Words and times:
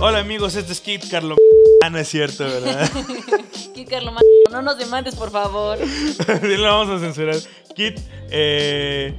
Hola 0.00 0.20
amigos, 0.20 0.54
este 0.54 0.72
es 0.72 0.80
Kit 0.80 1.10
Carlo. 1.10 1.36
Ah, 1.82 1.90
no 1.90 1.98
es 1.98 2.08
cierto, 2.08 2.44
¿verdad? 2.44 2.90
Kit 3.74 3.88
Carlo, 3.88 4.12
no 4.50 4.62
nos 4.62 4.78
demandes, 4.78 5.14
por 5.14 5.30
favor. 5.30 5.78
Lo 6.42 6.62
vamos 6.62 6.88
a 6.88 6.98
censurar. 7.04 7.36
Kit, 7.74 7.98
eh, 8.30 9.14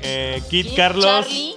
eh, 0.00 0.42
Kit, 0.50 0.66
Kit 0.66 0.76
Carlos. 0.76 1.04
Charlie 1.04 1.54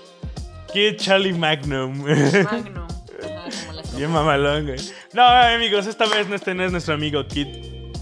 Kit 0.74 0.98
Charlie 0.98 1.34
Magnum. 1.34 2.04
Magnum. 2.04 2.88
Como 3.20 3.74
las 3.74 3.96
Bien 3.96 4.12
mamalón, 4.12 4.68
güey. 4.68 4.80
No, 5.14 5.24
amigos, 5.24 5.88
esta 5.88 6.06
vez 6.06 6.28
no 6.28 6.36
este 6.36 6.54
no 6.54 6.64
es 6.64 6.72
nuestro 6.72 6.94
amigo 6.94 7.26
Kit. 7.28 7.48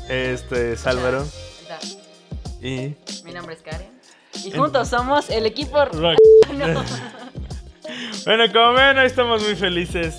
Este 0.10 0.74
es 0.74 0.86
Álvaro. 0.86 1.26
Y. 2.62 2.96
Mi 3.24 3.34
nombre 3.34 3.56
es 3.56 3.62
Karen. 3.62 3.90
Y 4.46 4.52
juntos 4.52 4.90
somos 4.90 5.30
el 5.30 5.46
equipo. 5.46 5.84
Rock. 5.86 6.18
No. 6.54 6.84
Bueno, 8.26 8.52
como 8.52 8.74
ven, 8.74 8.98
hoy 8.98 9.06
estamos 9.06 9.44
muy 9.44 9.56
felices. 9.56 10.16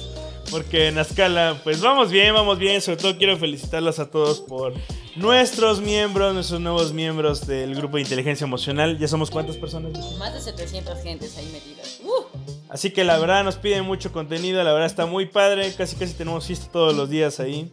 Porque 0.50 0.88
en 0.88 0.98
Azcala, 0.98 1.60
pues 1.62 1.80
vamos 1.80 2.10
bien, 2.10 2.32
vamos 2.32 2.58
bien. 2.58 2.80
Sobre 2.80 2.96
todo 2.96 3.18
quiero 3.18 3.36
felicitarlos 3.36 3.98
a 3.98 4.10
todos 4.10 4.40
por 4.40 4.72
nuestros 5.16 5.80
miembros, 5.80 6.32
nuestros 6.32 6.60
nuevos 6.60 6.92
miembros 6.92 7.46
del 7.46 7.74
grupo 7.74 7.96
de 7.96 8.02
inteligencia 8.02 8.44
emocional. 8.44 8.98
¿Ya 8.98 9.08
somos 9.08 9.30
cuántas 9.30 9.56
personas? 9.56 9.92
Más 10.18 10.32
de 10.32 10.40
700 10.40 11.02
gentes 11.02 11.36
ahí 11.36 11.46
metidas. 11.52 12.00
Uh, 12.02 12.24
Así 12.68 12.90
que 12.90 13.04
la 13.04 13.18
verdad 13.18 13.44
nos 13.44 13.56
piden 13.56 13.84
mucho 13.84 14.12
contenido, 14.12 14.62
la 14.62 14.72
verdad 14.72 14.86
está 14.86 15.06
muy 15.06 15.26
padre, 15.26 15.72
casi 15.74 15.96
casi 15.96 16.14
tenemos 16.14 16.46
fiesta 16.46 16.70
todos 16.70 16.94
los 16.94 17.08
días 17.08 17.40
ahí. 17.40 17.70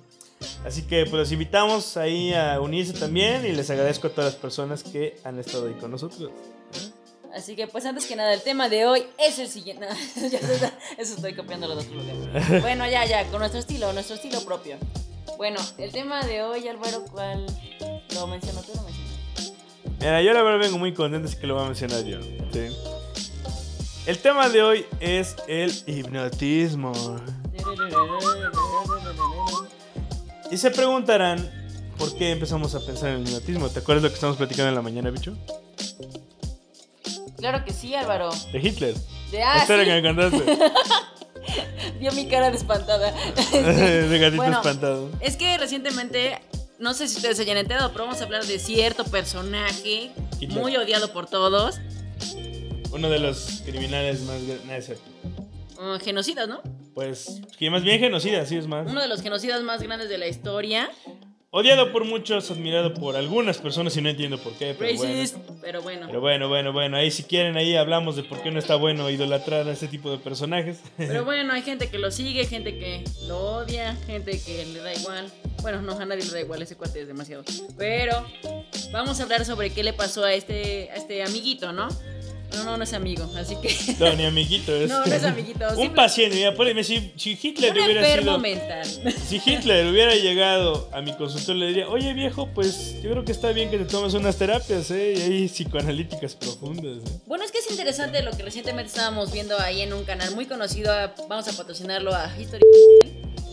Así 0.65 0.83
que 0.83 1.05
pues 1.05 1.13
los 1.13 1.31
invitamos 1.31 1.97
ahí 1.97 2.33
a 2.33 2.59
unirse 2.59 2.93
también 2.93 3.45
y 3.45 3.51
les 3.51 3.69
agradezco 3.69 4.07
a 4.07 4.09
todas 4.09 4.33
las 4.33 4.41
personas 4.41 4.83
que 4.83 5.17
han 5.23 5.39
estado 5.39 5.67
ahí 5.67 5.73
con 5.73 5.91
nosotros. 5.91 6.31
Así 7.35 7.57
que, 7.57 7.67
pues 7.67 7.85
antes 7.85 8.05
que 8.05 8.15
nada, 8.15 8.33
el 8.33 8.41
tema 8.41 8.69
de 8.69 8.85
hoy 8.85 9.03
es 9.17 9.39
el 9.39 9.49
siguiente. 9.49 9.85
No, 10.15 10.27
ya, 10.29 10.39
eso 10.97 11.15
estoy 11.15 11.33
copiando 11.35 11.67
los 11.67 11.85
otros 11.85 11.95
lugares. 11.95 12.61
Bueno, 12.61 12.87
ya, 12.89 13.05
ya, 13.05 13.25
con 13.29 13.39
nuestro 13.39 13.59
estilo, 13.59 13.91
nuestro 13.91 14.15
estilo 14.15 14.39
propio. 14.45 14.77
Bueno, 15.37 15.59
el 15.77 15.91
tema 15.91 16.25
de 16.25 16.43
hoy, 16.43 16.65
Álvaro, 16.69 17.03
¿cuál? 17.11 17.45
¿Lo 18.13 18.27
mencionó 18.27 18.61
tú 18.61 18.71
o 18.71 18.75
lo 18.75 18.83
mencionó? 18.83 19.09
Mira, 19.99 20.21
yo 20.21 20.33
la 20.33 20.43
verdad 20.43 20.59
vengo 20.59 20.77
muy 20.77 20.93
contento, 20.93 21.27
así 21.27 21.37
que 21.37 21.45
lo 21.45 21.55
voy 21.55 21.63
a 21.63 21.65
mencionar 21.67 22.05
yo. 22.05 22.21
¿sí? 22.21 22.67
El 24.05 24.17
tema 24.19 24.47
de 24.47 24.63
hoy 24.63 24.85
es 25.01 25.35
el 25.47 25.73
hipnotismo. 25.87 26.93
Y 30.55 30.57
se 30.57 30.71
preguntarán 30.71 31.51
por 31.97 32.15
qué 32.15 32.31
empezamos 32.31 32.73
a 32.75 32.79
pensar 32.79 33.09
en 33.09 33.15
el 33.15 33.27
hipnotismo. 33.27 33.67
¿Te 33.67 33.79
acuerdas 33.79 34.03
lo 34.03 34.07
que 34.07 34.15
estamos 34.15 34.37
platicando 34.37 34.69
en 34.69 34.75
la 34.75 34.81
mañana, 34.81 35.09
bicho? 35.09 35.35
Claro 37.35 37.65
que 37.65 37.73
sí, 37.73 37.93
Álvaro. 37.93 38.29
De 38.53 38.59
Hitler. 38.59 38.95
De 39.31 39.43
ah, 39.43 39.57
Espera 39.57 39.83
sí, 39.83 39.89
que 39.89 40.01
me 40.01 40.15
contaste. 40.15 40.59
vio 41.99 42.13
mi 42.13 42.29
cara 42.29 42.51
de 42.51 42.55
espantada. 42.55 43.11
de 43.51 44.17
gatito 44.17 44.37
Bueno, 44.37 44.59
espantado. 44.59 45.09
Es 45.19 45.35
que 45.35 45.57
recientemente, 45.57 46.39
no 46.79 46.93
sé 46.93 47.09
si 47.09 47.17
ustedes 47.17 47.35
se 47.35 47.43
hayan 47.43 47.57
enterado, 47.57 47.91
pero 47.91 48.05
vamos 48.05 48.21
a 48.21 48.23
hablar 48.23 48.45
de 48.45 48.57
cierto 48.57 49.03
personaje 49.03 50.13
Hitler. 50.39 50.57
muy 50.57 50.77
odiado 50.77 51.11
por 51.11 51.27
todos. 51.27 51.81
Uno 52.93 53.09
de 53.09 53.19
los 53.19 53.61
criminales 53.65 54.21
más 54.21 54.41
grandes. 54.41 54.93
uh, 55.79 55.99
genocidas, 56.01 56.47
¿no? 56.47 56.61
Pues, 56.95 57.41
que 57.59 57.69
más 57.69 57.83
bien 57.83 57.99
genocida, 57.99 58.45
sí 58.45 58.55
es 58.55 58.67
más. 58.67 58.89
Uno 58.89 59.01
de 59.01 59.09
los 59.09 59.21
genocidas 59.21 59.61
más 59.63 59.83
grandes 59.83 60.07
de 60.07 60.17
la 60.17 60.27
historia. 60.27 60.89
Odiado 61.51 61.91
por 61.91 62.05
muchos, 62.05 62.49
admirado 62.51 62.93
por 62.93 63.17
algunas 63.17 63.57
personas 63.57 63.95
y 63.97 64.01
no 64.01 64.09
entiendo 64.09 64.37
por 64.37 64.53
qué, 64.53 64.75
pero 64.77 64.95
bueno. 64.95 65.13
Racist, 65.13 65.37
pero 65.61 65.81
bueno. 65.81 66.07
Pero 66.07 66.21
bueno, 66.21 66.47
bueno, 66.47 66.71
bueno, 66.73 66.97
ahí 66.97 67.11
si 67.11 67.23
quieren, 67.23 67.57
ahí 67.57 67.75
hablamos 67.75 68.15
de 68.15 68.23
por 68.23 68.41
qué 68.41 68.49
no 68.49 68.59
está 68.59 68.75
bueno 68.75 69.09
idolatrar 69.09 69.67
a 69.67 69.71
este 69.71 69.87
tipo 69.89 70.09
de 70.09 70.17
personajes. 70.19 70.81
Pero 70.97 71.25
bueno, 71.25 71.53
hay 71.53 71.63
gente 71.63 71.89
que 71.89 71.97
lo 71.97 72.11
sigue, 72.11 72.45
gente 72.45 72.77
que 72.77 73.03
lo 73.27 73.39
odia, 73.39 73.95
gente 74.05 74.39
que 74.39 74.65
le 74.65 74.79
da 74.79 74.93
igual. 74.93 75.31
Bueno, 75.61 75.81
no, 75.81 75.99
a 75.99 76.05
nadie 76.05 76.23
le 76.23 76.31
da 76.31 76.39
igual, 76.39 76.61
ese 76.61 76.77
cuate 76.77 77.01
es 77.01 77.07
demasiado. 77.07 77.43
Pero 77.77 78.25
vamos 78.93 79.19
a 79.19 79.23
hablar 79.23 79.43
sobre 79.43 79.73
qué 79.73 79.83
le 79.83 79.91
pasó 79.91 80.23
a 80.23 80.33
este, 80.33 80.89
a 80.91 80.95
este 80.95 81.23
amiguito, 81.23 81.73
¿no? 81.73 81.89
No, 82.55 82.63
no, 82.63 82.77
no 82.77 82.83
es 82.83 82.93
amigo, 82.93 83.29
así 83.37 83.55
que... 83.61 83.75
No, 83.99 84.13
ni 84.15 84.25
amiguito 84.25 84.75
es. 84.75 84.89
No, 84.89 85.05
no 85.05 85.13
es 85.13 85.23
amiguito. 85.23 85.65
Un 85.69 85.75
simple- 85.75 85.95
paciente, 85.95 86.35
mira, 86.37 86.53
poneme, 86.55 86.83
si, 86.83 87.13
si 87.15 87.37
Hitler 87.41 87.71
Un 87.71 87.83
hubiera 87.83 88.19
sido. 88.19 88.39
mental. 88.39 88.87
Si 89.27 89.41
Hitler 89.45 89.87
hubiera 89.87 90.15
llegado 90.15 90.89
a 90.93 91.01
mi 91.01 91.13
consultorio, 91.13 91.61
le 91.61 91.67
diría, 91.67 91.87
oye 91.89 92.13
viejo, 92.13 92.49
pues 92.53 92.95
yo 93.01 93.11
creo 93.11 93.25
que 93.25 93.31
está 93.31 93.51
bien 93.51 93.69
que 93.69 93.77
te 93.77 93.85
tomes 93.85 94.13
unas 94.13 94.35
terapias, 94.37 94.89
¿eh? 94.91 95.13
Y 95.17 95.21
hay 95.21 95.47
psicoanalíticas 95.47 96.35
profundas, 96.35 96.97
¿eh? 97.09 97.19
Bueno, 97.25 97.43
es 97.43 97.51
que 97.51 97.59
es 97.59 97.69
interesante 97.69 98.21
lo 98.23 98.31
que 98.31 98.43
recientemente 98.43 98.87
estábamos 98.89 99.31
viendo 99.31 99.59
ahí 99.59 99.81
en 99.81 99.93
un 99.93 100.03
canal 100.05 100.33
muy 100.35 100.45
conocido. 100.45 100.93
vamos 101.29 101.47
a 101.47 101.53
patrocinarlo 101.53 102.13
a 102.13 102.31
History. 102.39 102.63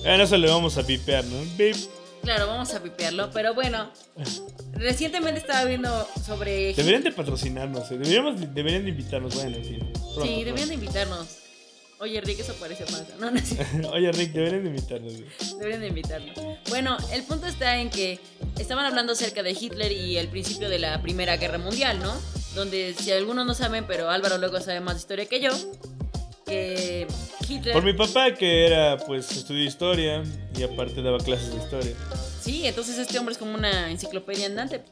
Ah, 0.06 0.16
no 0.16 0.26
se 0.26 0.36
le 0.38 0.48
vamos 0.48 0.76
a 0.78 0.82
pipear, 0.86 1.24
¿no? 1.24 1.36
Bip. 1.56 1.76
Claro, 2.22 2.46
vamos 2.46 2.72
a 2.74 2.82
pipearlo. 2.82 3.30
Pero 3.32 3.54
bueno, 3.54 3.90
recientemente 4.74 5.40
estaba 5.40 5.64
viendo 5.64 6.08
sobre. 6.24 6.72
Deberían 6.74 7.02
de 7.02 7.12
patrocinarnos, 7.12 7.90
¿eh? 7.90 7.98
Deberíamos, 7.98 8.40
deberían 8.54 8.84
de 8.84 8.90
invitarnos, 8.90 9.34
bueno, 9.34 9.56
en 9.56 9.64
fin. 9.64 9.78
Pronto, 9.92 10.22
Sí, 10.24 10.44
deberían 10.44 10.68
de 10.68 10.74
invitarnos. 10.74 11.26
Oye, 11.98 12.20
Rick, 12.20 12.40
eso 12.40 12.54
parece 12.54 12.84
más. 12.90 13.04
No, 13.20 13.30
no 13.32 13.38
es. 13.38 13.54
Oye, 13.92 14.10
Rick, 14.12 14.32
deberían 14.32 14.62
de 14.64 14.70
invitarnos. 14.70 15.12
güey. 15.12 15.26
Deberían 15.58 15.80
de 15.80 15.88
invitarnos. 15.88 16.36
Bueno, 16.68 16.96
el 17.12 17.22
punto 17.22 17.46
está 17.46 17.78
en 17.78 17.90
que 17.90 18.18
estaban 18.58 18.84
hablando 18.86 19.12
acerca 19.12 19.42
de 19.42 19.52
Hitler 19.52 19.92
y 19.92 20.16
el 20.18 20.28
principio 20.28 20.68
de 20.68 20.78
la 20.78 21.00
Primera 21.02 21.36
Guerra 21.36 21.58
Mundial, 21.58 21.98
¿no? 22.00 22.12
Donde, 22.54 22.94
si 22.98 23.12
algunos 23.12 23.46
no 23.46 23.54
saben, 23.54 23.84
pero 23.86 24.10
Álvaro 24.10 24.36
luego 24.38 24.60
sabe 24.60 24.80
más 24.80 24.94
de 24.94 25.00
historia 25.00 25.26
que 25.26 25.40
yo, 25.40 25.50
que 26.44 26.81
Hitler... 27.62 27.74
Por 27.74 27.84
mi 27.84 27.92
papá, 27.94 28.34
que 28.34 28.66
era, 28.66 28.98
pues, 28.98 29.30
estudió 29.32 29.64
historia 29.64 30.22
y 30.58 30.62
aparte 30.62 31.00
daba 31.02 31.18
clases 31.18 31.50
de 31.52 31.58
historia. 31.62 31.92
Sí, 32.40 32.66
entonces 32.66 32.98
este 32.98 33.18
hombre 33.18 33.32
es 33.32 33.38
como 33.38 33.54
una 33.54 33.90
enciclopedia 33.90 34.46
andante 34.46 34.82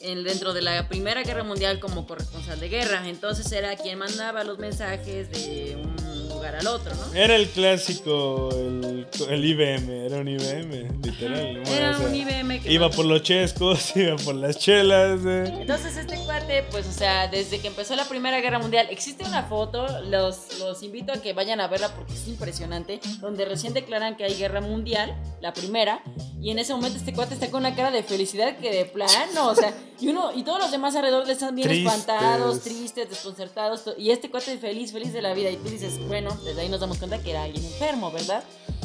en- 0.00 0.22
dentro 0.24 0.52
de 0.52 0.62
la 0.62 0.88
Primera 0.88 1.22
Guerra 1.22 1.42
Mundial 1.42 1.80
como 1.80 2.06
corresponsal 2.06 2.58
de 2.60 2.68
guerra. 2.68 3.02
Entonces 3.08 3.50
era 3.52 3.76
quien 3.76 3.98
mandaba 3.98 4.44
los 4.44 4.58
mensajes 4.58 5.30
de 5.30 5.76
un 5.76 6.09
lugar 6.40 6.56
al 6.56 6.66
otro, 6.66 6.94
¿no? 6.94 7.14
Era 7.14 7.36
el 7.36 7.48
clásico, 7.48 8.48
el, 8.52 9.06
el 9.28 9.44
IBM, 9.44 10.06
era 10.06 10.16
un 10.18 10.28
IBM, 10.28 10.88
literal. 11.04 11.62
¿no? 11.62 11.70
Era 11.70 11.90
O 11.90 11.98
sea, 11.98 12.06
un 12.06 12.14
IBM 12.14 12.60
que 12.62 12.72
Iba 12.72 12.86
mandaba- 12.86 12.96
por 12.96 13.04
los 13.04 13.22
chescos, 13.22 13.94
iba 13.96 14.16
por 14.16 14.34
las 14.34 14.58
chelas. 14.58 15.20
eh. 15.26 15.44
Entonces 15.60 15.96
este 15.96 16.16
cuate, 16.24 16.64
pues, 16.70 16.86
o 16.86 16.92
sea, 16.92 17.28
desde 17.28 17.58
que 17.60 17.68
empezó 17.68 17.94
la 17.96 18.04
Primera 18.04 18.40
Guerra 18.40 18.58
Mundial, 18.58 18.86
existe 18.90 19.24
una 19.24 19.42
foto, 19.44 19.86
los, 20.04 20.58
los 20.60 20.82
invito 20.82 21.12
a 21.12 21.16
que 21.20 21.32
vayan 21.32 21.60
a 21.60 21.68
verla 21.68 21.88
porque 21.94 22.14
es 22.14 22.26
impresionante, 22.28 23.00
donde 23.20 23.44
recién 23.44 23.74
declaran 23.74 24.16
que 24.16 24.24
hay 24.24 24.34
guerra 24.34 24.60
mundial, 24.60 25.14
la 25.40 25.52
primera, 25.52 26.02
y 26.40 26.50
en 26.50 26.58
ese 26.58 26.74
momento 26.74 26.96
este 26.98 27.12
cuate 27.12 27.34
está 27.34 27.50
con 27.50 27.60
una 27.60 27.74
cara 27.74 27.90
de 27.90 28.02
felicidad 28.02 28.56
que 28.56 28.72
de 28.72 28.84
plano, 28.86 29.48
o 29.48 29.54
sea, 29.54 29.74
y 30.00 30.08
uno, 30.08 30.30
y 30.34 30.42
todos 30.44 30.58
los 30.58 30.70
demás 30.70 30.96
alrededor 30.96 31.26
le 31.26 31.34
están 31.34 31.54
bien 31.54 31.68
Tristes. 31.68 31.92
espantados, 31.92 32.60
tristes, 32.60 33.10
desconcertados, 33.10 33.82
y 33.98 34.10
este 34.10 34.30
cuate 34.30 34.56
feliz, 34.58 34.92
feliz 34.92 35.12
de 35.12 35.20
la 35.20 35.34
vida, 35.34 35.50
y 35.50 35.56
tú 35.56 35.68
dices, 35.68 35.98
bueno, 36.08 36.29
desde 36.44 36.62
ahí 36.62 36.68
nos 36.68 36.80
damos 36.80 36.98
cuenta 36.98 37.18
que 37.18 37.30
era 37.30 37.44
alguien 37.44 37.64
enfermo, 37.64 38.10
¿verdad? 38.10 38.42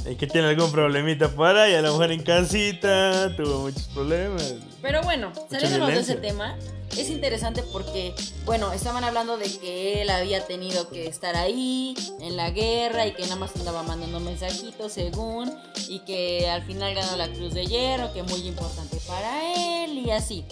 Y 0.09 0.15
que 0.15 0.27
tiene 0.27 0.49
algún 0.49 0.71
problemita 0.71 1.29
por 1.29 1.55
ahí, 1.57 1.73
a 1.73 1.81
lo 1.81 1.91
mejor 1.93 2.11
en 2.11 2.21
casita, 2.21 3.35
tuvo 3.35 3.61
muchos 3.61 3.83
problemas. 3.87 4.53
Pero 4.81 5.01
bueno, 5.01 5.31
saliéndonos 5.49 5.89
de 5.89 5.99
ese 5.99 6.15
tema, 6.15 6.55
es 6.95 7.09
interesante 7.09 7.63
porque, 7.63 8.13
bueno, 8.45 8.71
estaban 8.71 9.03
hablando 9.03 9.37
de 9.37 9.45
que 9.45 10.03
él 10.03 10.09
había 10.11 10.45
tenido 10.45 10.89
que 10.89 11.07
estar 11.07 11.35
ahí 11.35 11.95
en 12.21 12.37
la 12.37 12.51
guerra 12.51 13.07
y 13.07 13.13
que 13.13 13.23
nada 13.23 13.35
más 13.35 13.55
andaba 13.55 13.81
mandando 13.81 14.19
mensajitos 14.19 14.93
según, 14.93 15.51
y 15.87 15.99
que 15.99 16.49
al 16.49 16.63
final 16.63 16.93
ganó 16.93 17.17
la 17.17 17.27
Cruz 17.27 17.53
de 17.55 17.65
Hierro, 17.65 18.13
que 18.13 18.21
muy 18.21 18.47
importante 18.47 18.97
para 19.07 19.83
él 19.83 19.97
y 19.97 20.11
así. 20.11 20.45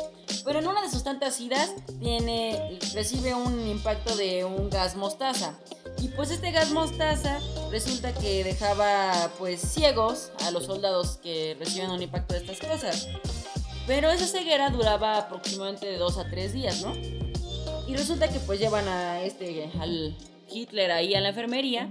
Pero 0.44 0.60
en 0.60 0.68
una 0.68 0.82
de 0.82 0.90
sus 0.90 1.04
tantas 1.04 1.40
idas 1.40 1.72
tiene, 2.02 2.80
recibe 2.94 3.34
un 3.34 3.68
impacto 3.68 4.16
de 4.16 4.44
un 4.44 4.70
gas 4.70 4.96
mostaza. 4.96 5.54
Y 6.02 6.10
pues 6.10 6.32
este 6.32 6.52
gas 6.52 6.72
mostaza 6.72 7.40
resulta 7.72 8.14
que 8.14 8.44
dejaba 8.44 9.32
pues 9.38 9.62
ciegos 9.62 10.32
a 10.46 10.52
los 10.52 10.66
soldados 10.66 11.18
que 11.24 11.56
recibían 11.60 11.92
un 11.92 12.02
impacto 12.02 12.34
de 12.34 12.42
estas 12.42 12.60
cosas. 12.60 13.08
Pero 13.88 14.10
esa 14.12 14.26
ceguera 14.28 14.70
duraba 14.70 15.18
aproximadamente 15.18 15.86
de 15.86 15.98
dos 15.98 16.18
a 16.18 16.30
tres 16.30 16.54
días, 16.54 16.82
¿no? 16.84 16.94
Y 17.88 17.96
resulta 17.96 18.28
que 18.30 18.40
pues 18.40 18.60
llevan 18.60 18.88
a 18.88 19.22
este, 19.24 19.70
al 19.80 20.16
Hitler 20.50 20.92
ahí 20.92 21.16
a 21.16 21.22
la 21.22 21.30
enfermería. 21.30 21.90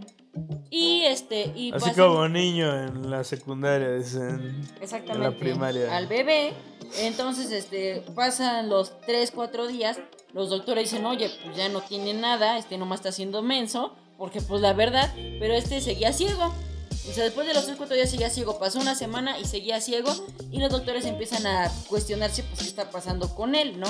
Y 0.71 1.03
este, 1.05 1.53
y 1.55 1.71
Así 1.73 1.91
pasan- 1.91 1.95
como 2.09 2.27
niño 2.29 2.75
en 2.87 3.11
la 3.11 3.23
secundaria, 3.25 3.93
dicen. 3.93 4.63
exactamente, 4.81 5.13
en 5.13 5.33
la 5.33 5.39
primaria. 5.39 5.95
al 5.97 6.07
bebé. 6.07 6.55
Entonces, 6.99 7.51
este, 7.51 8.03
pasan 8.15 8.69
los 8.69 9.01
tres, 9.01 9.31
cuatro 9.31 9.67
días. 9.67 9.99
Los 10.33 10.51
doctores 10.51 10.91
dicen, 10.91 11.07
oye, 11.07 11.31
pues 11.45 11.57
ya 11.57 11.69
no 11.69 11.81
tiene 11.83 12.15
nada, 12.15 12.59
este 12.59 12.79
nomás 12.79 13.01
está 13.01 13.09
haciendo 13.11 13.43
menso. 13.43 13.95
Porque 14.19 14.41
pues 14.41 14.61
la 14.61 14.73
verdad, 14.73 15.13
pero 15.41 15.55
este 15.55 15.81
seguía 15.81 16.13
ciego. 16.13 16.53
O 17.09 17.13
sea, 17.13 17.25
después 17.25 17.47
de 17.47 17.55
los 17.55 17.65
3, 17.65 17.77
4 17.77 17.97
días 17.97 18.11
seguía 18.11 18.31
ciego. 18.31 18.59
Pasó 18.59 18.79
una 18.79 18.95
semana 18.95 19.39
y 19.39 19.45
seguía 19.45 19.81
ciego. 19.81 20.15
Y 20.53 20.61
los 20.61 20.71
doctores 20.71 21.05
empiezan 21.07 21.47
a 21.47 21.71
cuestionarse, 21.89 22.45
pues, 22.45 22.61
qué 22.61 22.69
está 22.69 22.91
pasando 22.91 23.35
con 23.35 23.55
él, 23.57 23.81
¿no? 23.81 23.89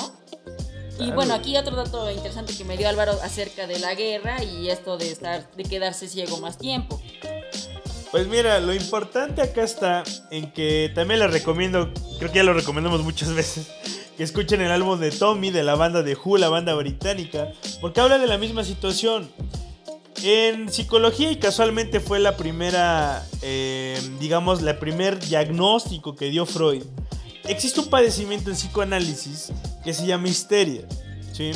Y 0.98 1.10
bueno, 1.10 1.34
aquí 1.34 1.56
otro 1.56 1.74
dato 1.76 2.10
interesante 2.10 2.56
que 2.56 2.64
me 2.64 2.76
dio 2.76 2.88
Álvaro 2.88 3.12
acerca 3.22 3.66
de 3.66 3.78
la 3.78 3.94
guerra 3.94 4.42
y 4.42 4.68
esto 4.68 4.96
de 4.98 5.10
estar, 5.10 5.50
de 5.52 5.64
quedarse 5.64 6.06
ciego 6.08 6.38
más 6.38 6.58
tiempo. 6.58 7.00
Pues 8.12 8.28
mira, 8.28 8.60
lo 8.60 8.74
importante 8.74 9.40
acá 9.40 9.64
está 9.64 10.04
en 10.30 10.52
que 10.52 10.92
también 10.94 11.18
les 11.18 11.32
recomiendo, 11.32 11.90
creo 12.18 12.30
que 12.30 12.36
ya 12.36 12.44
lo 12.44 12.52
recomendamos 12.52 13.02
muchas 13.02 13.32
veces, 13.34 13.68
que 14.18 14.22
escuchen 14.22 14.60
el 14.60 14.70
álbum 14.70 15.00
de 15.00 15.10
Tommy 15.10 15.50
de 15.50 15.62
la 15.62 15.76
banda 15.76 16.02
de 16.02 16.14
Who, 16.14 16.36
la 16.36 16.50
banda 16.50 16.74
británica, 16.74 17.48
porque 17.80 18.02
habla 18.02 18.18
de 18.18 18.26
la 18.26 18.36
misma 18.36 18.64
situación. 18.64 19.30
En 20.22 20.70
psicología 20.70 21.32
y 21.32 21.36
casualmente 21.36 22.00
fue 22.00 22.20
la 22.20 22.36
primera, 22.36 23.26
eh, 23.40 23.98
digamos, 24.20 24.60
la 24.60 24.78
primer 24.78 25.18
diagnóstico 25.18 26.14
que 26.14 26.26
dio 26.26 26.44
Freud. 26.44 26.84
Existe 27.44 27.80
un 27.80 27.88
padecimiento 27.88 28.50
en 28.50 28.56
psicoanálisis 28.56 29.52
que 29.82 29.94
se 29.94 30.06
llama 30.06 30.28
histeria, 30.28 30.82
¿sí? 31.32 31.52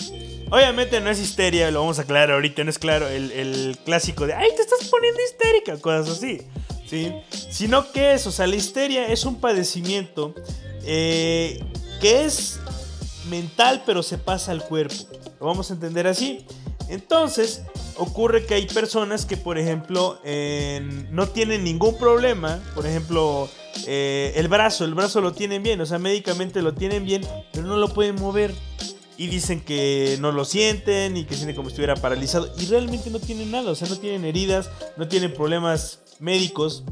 Obviamente 0.50 1.00
no 1.00 1.10
es 1.10 1.18
histeria, 1.18 1.70
lo 1.70 1.80
vamos 1.80 1.98
a 1.98 2.02
aclarar 2.02 2.30
ahorita, 2.32 2.62
no 2.64 2.70
es 2.70 2.78
claro 2.78 3.08
el, 3.08 3.76
clásico 3.84 4.26
de, 4.26 4.34
ay, 4.34 4.48
te 4.54 4.62
estás 4.62 4.88
poniendo 4.88 5.20
histérica, 5.22 5.76
cosas 5.80 6.16
así, 6.16 6.42
¿sí? 6.88 7.12
Sino 7.50 7.90
que 7.90 8.12
es, 8.12 8.26
o 8.26 8.32
sea, 8.32 8.46
la 8.46 8.56
histeria 8.56 9.08
es 9.08 9.24
un 9.24 9.40
padecimiento 9.40 10.34
eh, 10.84 11.64
que 12.00 12.24
es 12.24 12.60
mental 13.28 13.82
pero 13.84 14.02
se 14.04 14.18
pasa 14.18 14.52
al 14.52 14.62
cuerpo, 14.62 14.94
lo 15.40 15.46
vamos 15.46 15.70
a 15.70 15.74
entender 15.74 16.06
así. 16.06 16.46
Entonces, 16.88 17.62
ocurre 17.96 18.46
que 18.46 18.54
hay 18.54 18.66
personas 18.66 19.26
que, 19.26 19.36
por 19.36 19.58
ejemplo, 19.58 20.20
no 21.10 21.28
tienen 21.28 21.64
ningún 21.64 21.98
problema. 21.98 22.60
Por 22.74 22.86
ejemplo, 22.86 23.48
eh, 23.86 24.32
el 24.36 24.48
brazo, 24.48 24.84
el 24.84 24.94
brazo 24.94 25.20
lo 25.20 25.32
tienen 25.32 25.62
bien, 25.62 25.80
o 25.80 25.86
sea, 25.86 25.98
médicamente 25.98 26.62
lo 26.62 26.74
tienen 26.74 27.04
bien, 27.04 27.26
pero 27.52 27.66
no 27.66 27.76
lo 27.76 27.88
pueden 27.88 28.16
mover. 28.16 28.54
Y 29.18 29.28
dicen 29.28 29.60
que 29.60 30.18
no 30.20 30.30
lo 30.30 30.44
sienten 30.44 31.16
y 31.16 31.24
que 31.24 31.34
sienten 31.34 31.56
como 31.56 31.68
si 31.68 31.72
estuviera 31.72 31.96
paralizado. 31.96 32.52
Y 32.58 32.66
realmente 32.66 33.10
no 33.10 33.18
tienen 33.18 33.50
nada, 33.50 33.70
o 33.70 33.74
sea, 33.74 33.88
no 33.88 33.96
tienen 33.96 34.24
heridas, 34.24 34.70
no 34.96 35.08
tienen 35.08 35.32
problemas 35.32 36.00
médicos. 36.18 36.84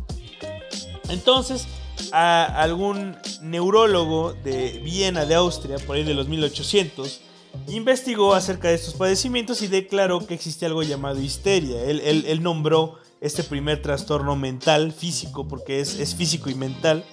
Entonces, 1.09 1.67
a 2.13 2.45
algún 2.63 3.17
neurólogo 3.43 4.33
de 4.33 4.81
Viena, 4.83 5.27
de 5.27 5.35
Austria, 5.35 5.79
por 5.79 5.97
ahí 5.97 6.05
de 6.05 6.15
los 6.15 6.29
1800, 6.29 7.21
investigó 7.69 8.35
acerca 8.35 8.69
de 8.69 8.75
estos 8.75 8.95
padecimientos 8.95 9.63
y 9.63 9.69
declaró 9.69 10.27
que 10.27 10.35
existe 10.35 10.67
algo 10.67 10.83
llamado 10.83 11.21
histeria. 11.21 11.85
Él, 11.85 12.43
nombró 12.43 12.99
este 13.21 13.43
primer 13.43 13.81
trastorno 13.81 14.37
mental, 14.37 14.93
físico, 14.93 15.47
porque 15.47 15.81
es, 15.81 16.15
físico 16.15 16.51
y 16.51 16.55
mental. 16.55 17.05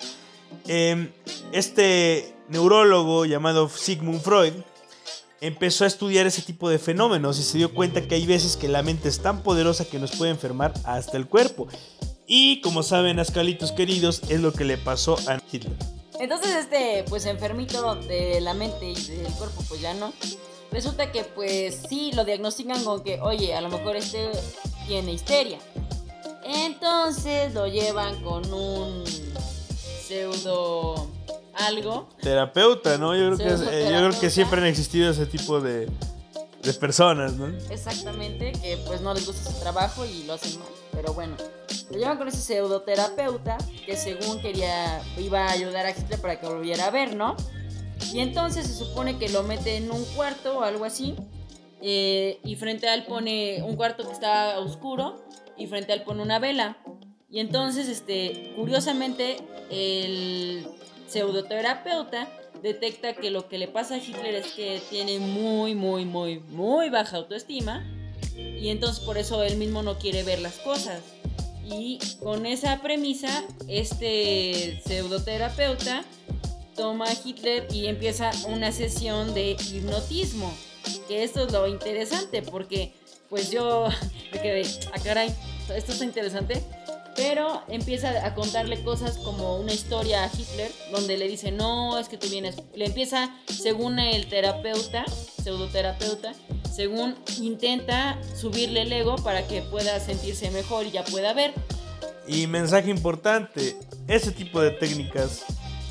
Em, 0.68 1.12
este 1.52 2.36
neurólogo 2.50 3.26
llamado 3.26 3.70
Sigmund 3.70 4.22
Freud 4.22 4.54
empezó 5.42 5.84
a 5.84 5.88
estudiar 5.88 6.28
ese 6.28 6.44
tipo 6.44 6.70
de 6.70 6.80
fenómenos 6.80 7.40
y 7.40 7.44
se 7.44 7.58
dio 7.58 7.74
cuenta 7.74 8.08
que 8.08 8.16
hay 8.16 8.26
veces 8.26 8.56
que 8.56 8.68
la 8.68 8.84
mente 8.84 9.10
es 9.10 9.20
tan 9.20 9.42
poderosa 9.42 9.86
que 9.86 10.00
nos 10.00 10.12
puede 10.12 10.32
enfermar 10.32 10.74
hasta 10.86 11.18
el 11.18 11.28
cuerpo. 11.28 11.68
Y 12.28 12.62
como 12.62 12.84
saben, 12.84 13.20
ascalitos 13.20 13.72
queridos, 13.72 14.22
es 14.30 14.40
lo 14.40 14.54
que 14.54 14.64
le 14.64 14.78
pasó 14.78 15.18
a 15.28 15.42
Hitler. 15.52 15.76
Entonces 16.20 16.56
este, 16.56 17.04
pues 17.10 17.26
enfermito 17.26 17.96
de 17.96 18.40
la 18.40 18.54
mente 18.54 18.92
y 18.92 18.94
del 18.94 19.34
cuerpo, 19.34 19.64
pues 19.68 19.82
ya 19.82 19.96
no. 19.96 20.14
Resulta 20.72 21.12
que 21.12 21.24
pues 21.24 21.82
sí, 21.90 22.12
lo 22.14 22.24
diagnostican 22.24 22.84
con 22.84 23.04
que, 23.04 23.20
oye, 23.20 23.56
a 23.56 23.62
lo 23.62 23.70
mejor 23.70 23.96
este 23.96 24.30
tiene 24.88 25.14
histeria. 25.14 25.58
Entonces 26.46 27.54
lo 27.56 27.68
llevan 27.68 28.22
con 28.22 28.54
un 28.54 29.04
pseudo 30.08 31.10
algo. 31.54 32.10
Terapeuta, 32.22 32.98
¿no? 32.98 33.16
Yo 33.16 33.36
creo, 33.36 33.38
que, 33.38 33.82
eh, 33.82 33.90
yo 33.92 33.98
creo 33.98 34.20
que 34.20 34.30
siempre 34.30 34.62
han 34.62 34.68
existido 34.68 35.12
ese 35.12 35.26
tipo 35.26 35.60
de, 35.60 35.88
de 36.64 36.74
personas, 36.74 37.34
¿no? 37.34 37.48
Exactamente, 37.70 38.52
que 38.54 38.78
pues 38.86 39.02
no 39.02 39.14
les 39.14 39.26
gusta 39.26 39.52
su 39.52 39.60
trabajo 39.60 40.06
y 40.06 40.24
lo 40.24 40.34
hacen 40.34 40.60
mal. 40.60 40.70
Pero 40.92 41.14
bueno, 41.14 41.36
lo 41.92 41.98
llevan 41.98 42.18
con 42.18 42.28
ese 42.28 42.38
pseudoterapeuta 42.38 43.58
que 43.86 43.96
según 43.96 44.42
quería, 44.42 45.02
iba 45.18 45.46
a 45.46 45.52
ayudar 45.52 45.86
a 45.86 45.92
Hitler 45.92 46.20
para 46.20 46.40
que 46.40 46.48
volviera 46.48 46.88
a 46.88 46.92
ver, 46.92 47.16
¿no? 47.16 47.36
Y 48.14 48.20
entonces 48.20 48.68
se 48.68 48.74
supone 48.74 49.18
que 49.18 49.30
lo 49.30 49.44
mete 49.44 49.78
en 49.78 49.92
un 49.92 50.04
cuarto 50.16 50.60
o 50.60 50.62
algo 50.64 50.86
así. 50.86 51.16
Eh, 51.84 52.40
y 52.44 52.56
frente 52.58 52.88
a 52.88 52.94
él 52.94 53.06
pone 53.06 53.64
un 53.64 53.76
cuarto 53.76 54.06
que 54.06 54.14
está 54.14 54.60
oscuro 54.60 55.24
y 55.58 55.66
frente 55.66 55.92
a 55.92 55.96
él 55.96 56.04
pone 56.04 56.22
una 56.22 56.40
vela. 56.40 56.78
Y 57.30 57.40
entonces, 57.40 57.88
este, 57.88 58.54
curiosamente, 58.58 59.38
el 59.70 60.68
pseudoterapeuta 61.12 62.28
detecta 62.62 63.14
que 63.14 63.30
lo 63.30 63.48
que 63.48 63.58
le 63.58 63.68
pasa 63.68 63.96
a 63.96 63.98
Hitler 63.98 64.36
es 64.36 64.48
que 64.54 64.82
tiene 64.90 65.20
muy, 65.20 65.76
muy, 65.76 66.06
muy, 66.06 66.40
muy 66.40 66.90
baja 66.90 67.18
autoestima. 67.18 67.86
Y 68.36 68.70
entonces 68.70 69.04
por 69.04 69.18
eso 69.18 69.44
él 69.44 69.58
mismo 69.58 69.84
no 69.84 69.98
quiere 69.98 70.24
ver 70.24 70.40
las 70.40 70.58
cosas. 70.60 71.02
Y 71.66 72.00
con 72.22 72.46
esa 72.46 72.82
premisa, 72.82 73.44
este 73.68 74.82
pseudoterapeuta 74.86 76.04
toma 76.76 77.06
a 77.06 77.14
Hitler 77.14 77.68
y 77.72 77.88
empieza 77.88 78.32
una 78.48 78.72
sesión 78.72 79.34
de 79.34 79.52
hipnotismo. 79.52 80.52
Que 81.08 81.24
esto 81.24 81.46
es 81.46 81.52
lo 81.52 81.68
interesante, 81.68 82.42
porque 82.42 82.94
pues 83.30 83.52
yo 83.52 83.88
me 84.32 84.42
quedé, 84.42 84.64
a 84.64 84.68
ah, 84.94 85.00
caray, 85.04 85.34
esto 85.76 85.92
está 85.92 86.06
interesante. 86.06 86.62
Pero 87.16 87.62
empieza 87.68 88.26
a 88.26 88.34
contarle 88.34 88.84
cosas 88.84 89.18
como 89.18 89.58
una 89.58 89.74
historia 89.74 90.24
a 90.24 90.28
Hitler, 90.28 90.72
donde 90.92 91.18
le 91.18 91.28
dice, 91.28 91.52
no, 91.52 92.00
es 92.00 92.08
que 92.08 92.18
tú 92.18 92.28
vienes. 92.30 92.56
Le 92.74 92.86
empieza, 92.86 93.36
según 93.48 94.00
el 94.00 94.28
terapeuta, 94.28 95.06
pseudoterapeuta, 95.42 96.34
según 96.74 97.16
intenta 97.42 98.18
subirle 98.36 98.84
el 98.84 98.94
ego 98.94 99.18
para 99.18 99.48
que 99.48 99.62
pueda 99.62 100.00
sentirse 100.00 100.50
mejor 100.52 100.86
y 100.86 100.92
ya 100.92 101.04
pueda 101.04 101.34
ver. 101.34 101.54
Y 102.28 102.48
mensaje 102.48 102.90
importante, 102.90 103.78
ese 104.08 104.32
tipo 104.32 104.62
de 104.62 104.72
técnicas, 104.72 105.44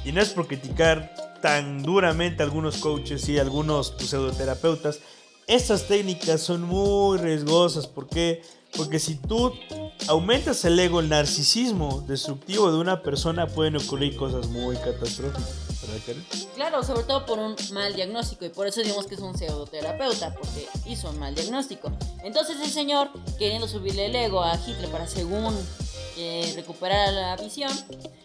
y 0.04 0.12
no 0.12 0.22
es 0.22 0.30
por 0.30 0.46
criticar 0.46 1.12
tan 1.42 1.82
duramente 1.82 2.42
a 2.42 2.46
algunos 2.46 2.78
coaches 2.78 3.28
y 3.28 3.38
algunos 3.38 3.94
pseudoterapeutas, 3.98 5.00
estas 5.46 5.88
técnicas 5.88 6.40
son 6.40 6.62
muy 6.62 7.18
riesgosas. 7.18 7.86
¿Por 7.86 8.08
qué? 8.08 8.42
Porque 8.76 8.98
si 8.98 9.16
tú 9.16 9.52
aumentas 10.10 10.64
el 10.64 10.76
ego, 10.78 10.98
el 10.98 11.08
narcisismo 11.08 12.02
destructivo 12.08 12.72
de 12.72 12.78
una 12.78 13.00
persona, 13.00 13.46
pueden 13.46 13.76
ocurrir 13.76 14.16
cosas 14.16 14.48
muy 14.48 14.76
catastróficas. 14.76 15.70
Claro, 16.56 16.82
sobre 16.82 17.04
todo 17.04 17.24
por 17.26 17.38
un 17.38 17.54
mal 17.72 17.94
diagnóstico 17.94 18.44
y 18.44 18.48
por 18.48 18.66
eso 18.66 18.80
decimos 18.80 19.06
que 19.06 19.14
es 19.14 19.20
un 19.20 19.38
pseudoterapeuta, 19.38 20.34
porque 20.34 20.66
hizo 20.86 21.10
un 21.10 21.18
mal 21.20 21.34
diagnóstico. 21.34 21.92
Entonces 22.24 22.56
el 22.60 22.70
señor, 22.70 23.10
queriendo 23.38 23.68
subirle 23.68 24.06
el 24.06 24.16
ego 24.16 24.42
a 24.42 24.56
Hitler 24.56 24.90
para 24.90 25.06
según 25.06 25.54
eh, 26.16 26.52
recuperar 26.56 27.12
la 27.12 27.36
visión, 27.36 27.70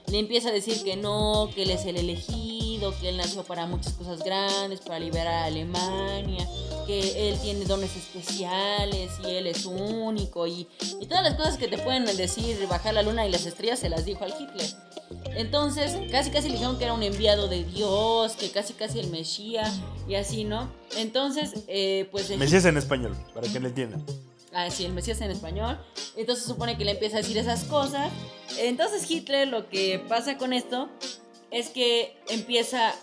le 0.08 0.18
empieza 0.18 0.50
a 0.50 0.52
decir 0.52 0.84
que 0.84 0.96
no, 0.96 1.50
que 1.54 1.64
él 1.64 1.70
es 1.70 1.86
el 1.86 1.98
elegido, 1.98 2.65
que 3.00 3.10
él 3.10 3.18
nació 3.18 3.44
para 3.44 3.66
muchas 3.66 3.94
cosas 3.94 4.20
grandes, 4.24 4.82
para 4.82 5.00
liberar 5.00 5.28
a 5.28 5.46
Alemania, 5.46 6.48
que 6.86 7.30
él 7.30 7.40
tiene 7.42 7.66
dones 7.66 7.96
especiales 7.96 9.12
y 9.24 9.30
él 9.32 9.48
es 9.48 9.66
único 9.66 10.46
y, 10.48 10.68
y 11.00 11.06
todas 11.06 11.24
las 11.24 11.36
cosas 11.36 11.58
que 11.58 11.68
te 11.68 11.78
pueden 11.78 12.06
decir 12.06 12.58
bajar 12.68 12.94
la 12.94 13.02
luna 13.02 13.26
y 13.26 13.32
las 13.32 13.46
estrellas 13.46 13.80
se 13.80 13.90
las 13.90 14.06
dijo 14.06 14.24
al 14.24 14.34
Hitler. 14.40 14.70
Entonces, 15.36 15.98
casi 16.12 16.32
casi 16.32 16.48
le 16.48 16.54
dijeron 16.54 16.78
que 16.78 16.86
era 16.86 16.94
un 16.94 17.04
enviado 17.04 17.48
de 17.48 17.64
Dios, 17.64 18.34
que 18.34 18.52
casi 18.52 18.74
casi 18.74 19.00
el 19.00 19.08
Mesías 19.08 19.80
y 20.08 20.16
así, 20.16 20.44
¿no? 20.44 20.70
Entonces, 20.98 21.64
eh, 21.68 22.08
pues... 22.12 22.30
Mesías 22.38 22.66
en 22.66 22.78
español, 22.78 23.16
para 23.34 23.48
que 23.48 23.60
le 23.60 23.68
entiendan. 23.68 24.06
Ah, 24.54 24.72
sí, 24.72 24.86
el 24.86 24.94
Mesías 24.94 25.20
en 25.20 25.32
español. 25.32 25.78
Entonces 26.16 26.46
supone 26.46 26.78
que 26.78 26.86
le 26.86 26.92
empieza 26.92 27.18
a 27.18 27.20
decir 27.20 27.38
esas 27.38 27.66
cosas. 27.66 28.10
Entonces 28.58 29.10
Hitler 29.10 29.50
lo 29.50 29.68
que 29.68 30.00
pasa 30.08 30.38
con 30.38 30.54
esto 30.54 30.90
es 31.56 31.70
que 31.70 32.18
empieza 32.28 32.94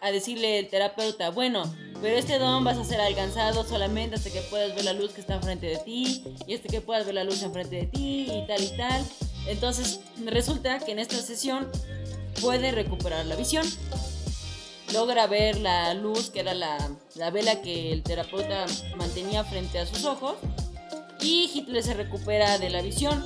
a 0.00 0.12
decirle 0.12 0.60
el 0.60 0.68
terapeuta, 0.68 1.30
bueno, 1.30 1.64
pero 2.00 2.16
este 2.16 2.38
don 2.38 2.62
vas 2.62 2.78
a 2.78 2.84
ser 2.84 3.00
alcanzado 3.00 3.64
solamente 3.64 4.14
hasta 4.14 4.30
que 4.30 4.42
puedas 4.42 4.76
ver 4.76 4.84
la 4.84 4.92
luz 4.92 5.10
que 5.10 5.20
está 5.20 5.34
enfrente 5.34 5.66
de 5.66 5.78
ti, 5.78 6.22
y 6.46 6.54
este 6.54 6.68
que 6.68 6.80
puedas 6.80 7.04
ver 7.04 7.16
la 7.16 7.24
luz 7.24 7.42
enfrente 7.42 7.74
de 7.74 7.86
ti, 7.86 8.28
y 8.30 8.46
tal 8.46 8.62
y 8.62 8.76
tal. 8.76 9.04
Entonces 9.48 9.98
resulta 10.24 10.78
que 10.78 10.92
en 10.92 11.00
esta 11.00 11.16
sesión 11.16 11.68
puede 12.40 12.70
recuperar 12.70 13.26
la 13.26 13.34
visión. 13.34 13.66
Logra 14.92 15.26
ver 15.26 15.58
la 15.58 15.94
luz, 15.94 16.30
que 16.30 16.40
era 16.40 16.54
la, 16.54 16.78
la 17.16 17.30
vela 17.30 17.60
que 17.60 17.90
el 17.90 18.04
terapeuta 18.04 18.66
mantenía 18.94 19.42
frente 19.42 19.80
a 19.80 19.86
sus 19.86 20.04
ojos, 20.04 20.36
y 21.20 21.50
Hitler 21.52 21.82
se 21.82 21.94
recupera 21.94 22.56
de 22.58 22.70
la 22.70 22.82
visión. 22.82 23.24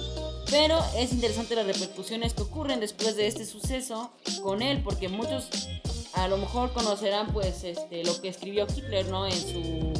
Pero 0.50 0.78
es 0.96 1.12
interesante 1.12 1.54
las 1.54 1.66
repercusiones 1.66 2.32
que 2.34 2.42
ocurren 2.42 2.80
después 2.80 3.16
de 3.16 3.26
este 3.26 3.44
suceso 3.44 4.10
con 4.42 4.62
él, 4.62 4.82
porque 4.82 5.08
muchos 5.08 5.50
a 6.14 6.26
lo 6.28 6.38
mejor 6.38 6.72
conocerán 6.72 7.32
pues 7.32 7.64
este 7.64 8.04
lo 8.04 8.20
que 8.20 8.28
escribió 8.28 8.66
Hitler, 8.66 9.06
¿no? 9.08 9.26
En 9.26 9.32
su 9.32 9.92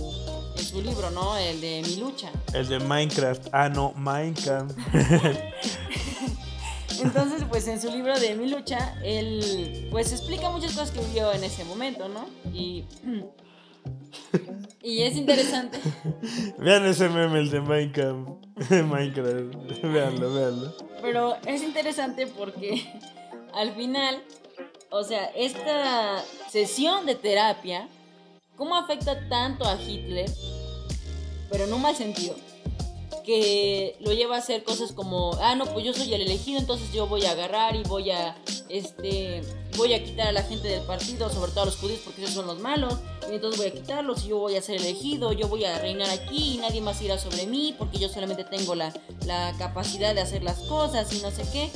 en 0.57 0.65
su 0.65 0.81
libro, 0.81 1.11
¿no? 1.11 1.37
El 1.37 1.61
de 1.61 1.83
Mi 1.87 1.97
lucha. 1.97 2.31
El 2.53 2.69
de 2.69 2.79
Minecraft. 2.81 3.49
Ah, 3.53 3.69
no, 3.69 3.93
Minecraft. 3.95 4.77
Entonces, 7.01 7.45
pues 7.49 7.69
en 7.69 7.81
su 7.81 7.91
libro 7.91 8.19
de 8.19 8.35
Mi 8.35 8.49
lucha, 8.49 8.97
él 9.05 9.87
pues 9.91 10.13
explica 10.13 10.51
muchas 10.51 10.73
cosas 10.73 10.91
que 10.91 11.01
vivió 11.01 11.33
en 11.33 11.45
ese 11.45 11.65
momento, 11.65 12.09
¿no? 12.09 12.27
Y, 12.53 12.85
y 14.83 15.03
es 15.03 15.17
interesante. 15.17 15.79
Vean 16.59 16.85
ese 16.87 17.09
meme, 17.09 17.39
el 17.41 17.51
de 17.51 17.61
Minecraft. 17.61 18.71
Minecraft. 18.71 19.83
Veanlo, 19.83 20.35
veanlo. 20.35 20.75
Pero 21.03 21.37
es 21.47 21.63
interesante 21.63 22.27
porque 22.27 22.85
al 23.55 23.75
final, 23.75 24.23
o 24.91 25.03
sea, 25.05 25.27
esta 25.37 26.23
sesión 26.51 27.07
de 27.07 27.15
terapia, 27.15 27.89
¿cómo 28.57 28.77
afecta 28.77 29.29
tanto 29.29 29.65
a 29.65 29.81
Hitler? 29.81 30.31
Pero 31.51 31.65
en 31.65 31.73
un 31.73 31.83
mal 31.83 31.97
sentido 31.97 32.37
que 33.29 33.95
lo 34.01 34.15
lleva 34.15 34.37
a 34.37 34.39
hacer 34.39 34.65
cosas 34.65 34.93
como, 34.93 35.33
ah, 35.43 35.55
no, 35.55 35.67
pues 35.67 35.85
yo 35.85 35.93
soy 35.93 36.15
el 36.15 36.23
elegido, 36.23 36.59
entonces 36.59 36.91
yo 36.95 37.07
voy 37.07 37.27
a 37.27 37.33
agarrar 37.33 37.77
y 37.77 37.83
voy 37.83 38.11
a, 38.11 38.35
este, 38.71 39.43
voy 39.77 39.93
a 39.93 40.03
quitar 40.03 40.29
a 40.29 40.33
la 40.33 40.43
gente 40.43 40.67
del 40.67 40.81
partido, 40.85 41.29
sobre 41.29 41.53
todo 41.53 41.65
a 41.65 41.67
los 41.67 41.77
judíos 41.77 42.01
porque 42.03 42.23
ellos 42.23 42.33
son 42.33 42.47
los 42.47 42.59
malos, 42.59 42.95
y 43.31 43.35
entonces 43.35 43.61
voy 43.61 43.69
a 43.69 43.73
quitarlos 43.75 44.25
y 44.25 44.29
yo 44.29 44.39
voy 44.39 44.57
a 44.57 44.63
ser 44.63 44.77
elegido, 44.77 45.35
yo 45.35 45.47
voy 45.47 45.67
a 45.67 45.79
reinar 45.79 46.09
aquí 46.09 46.55
y 46.55 46.57
nadie 46.57 46.81
más 46.81 47.03
irá 47.03 47.19
sobre 47.19 47.47
mí 47.47 47.75
porque 47.77 47.99
yo 47.99 48.09
solamente 48.09 48.45
tengo 48.45 48.75
la, 48.75 48.95
la 49.27 49.55
capacidad 49.59 50.15
de 50.15 50.23
hacer 50.23 50.43
las 50.43 50.61
cosas 50.61 51.13
y 51.13 51.21
no 51.21 51.31
sé 51.31 51.43
qué. 51.53 51.71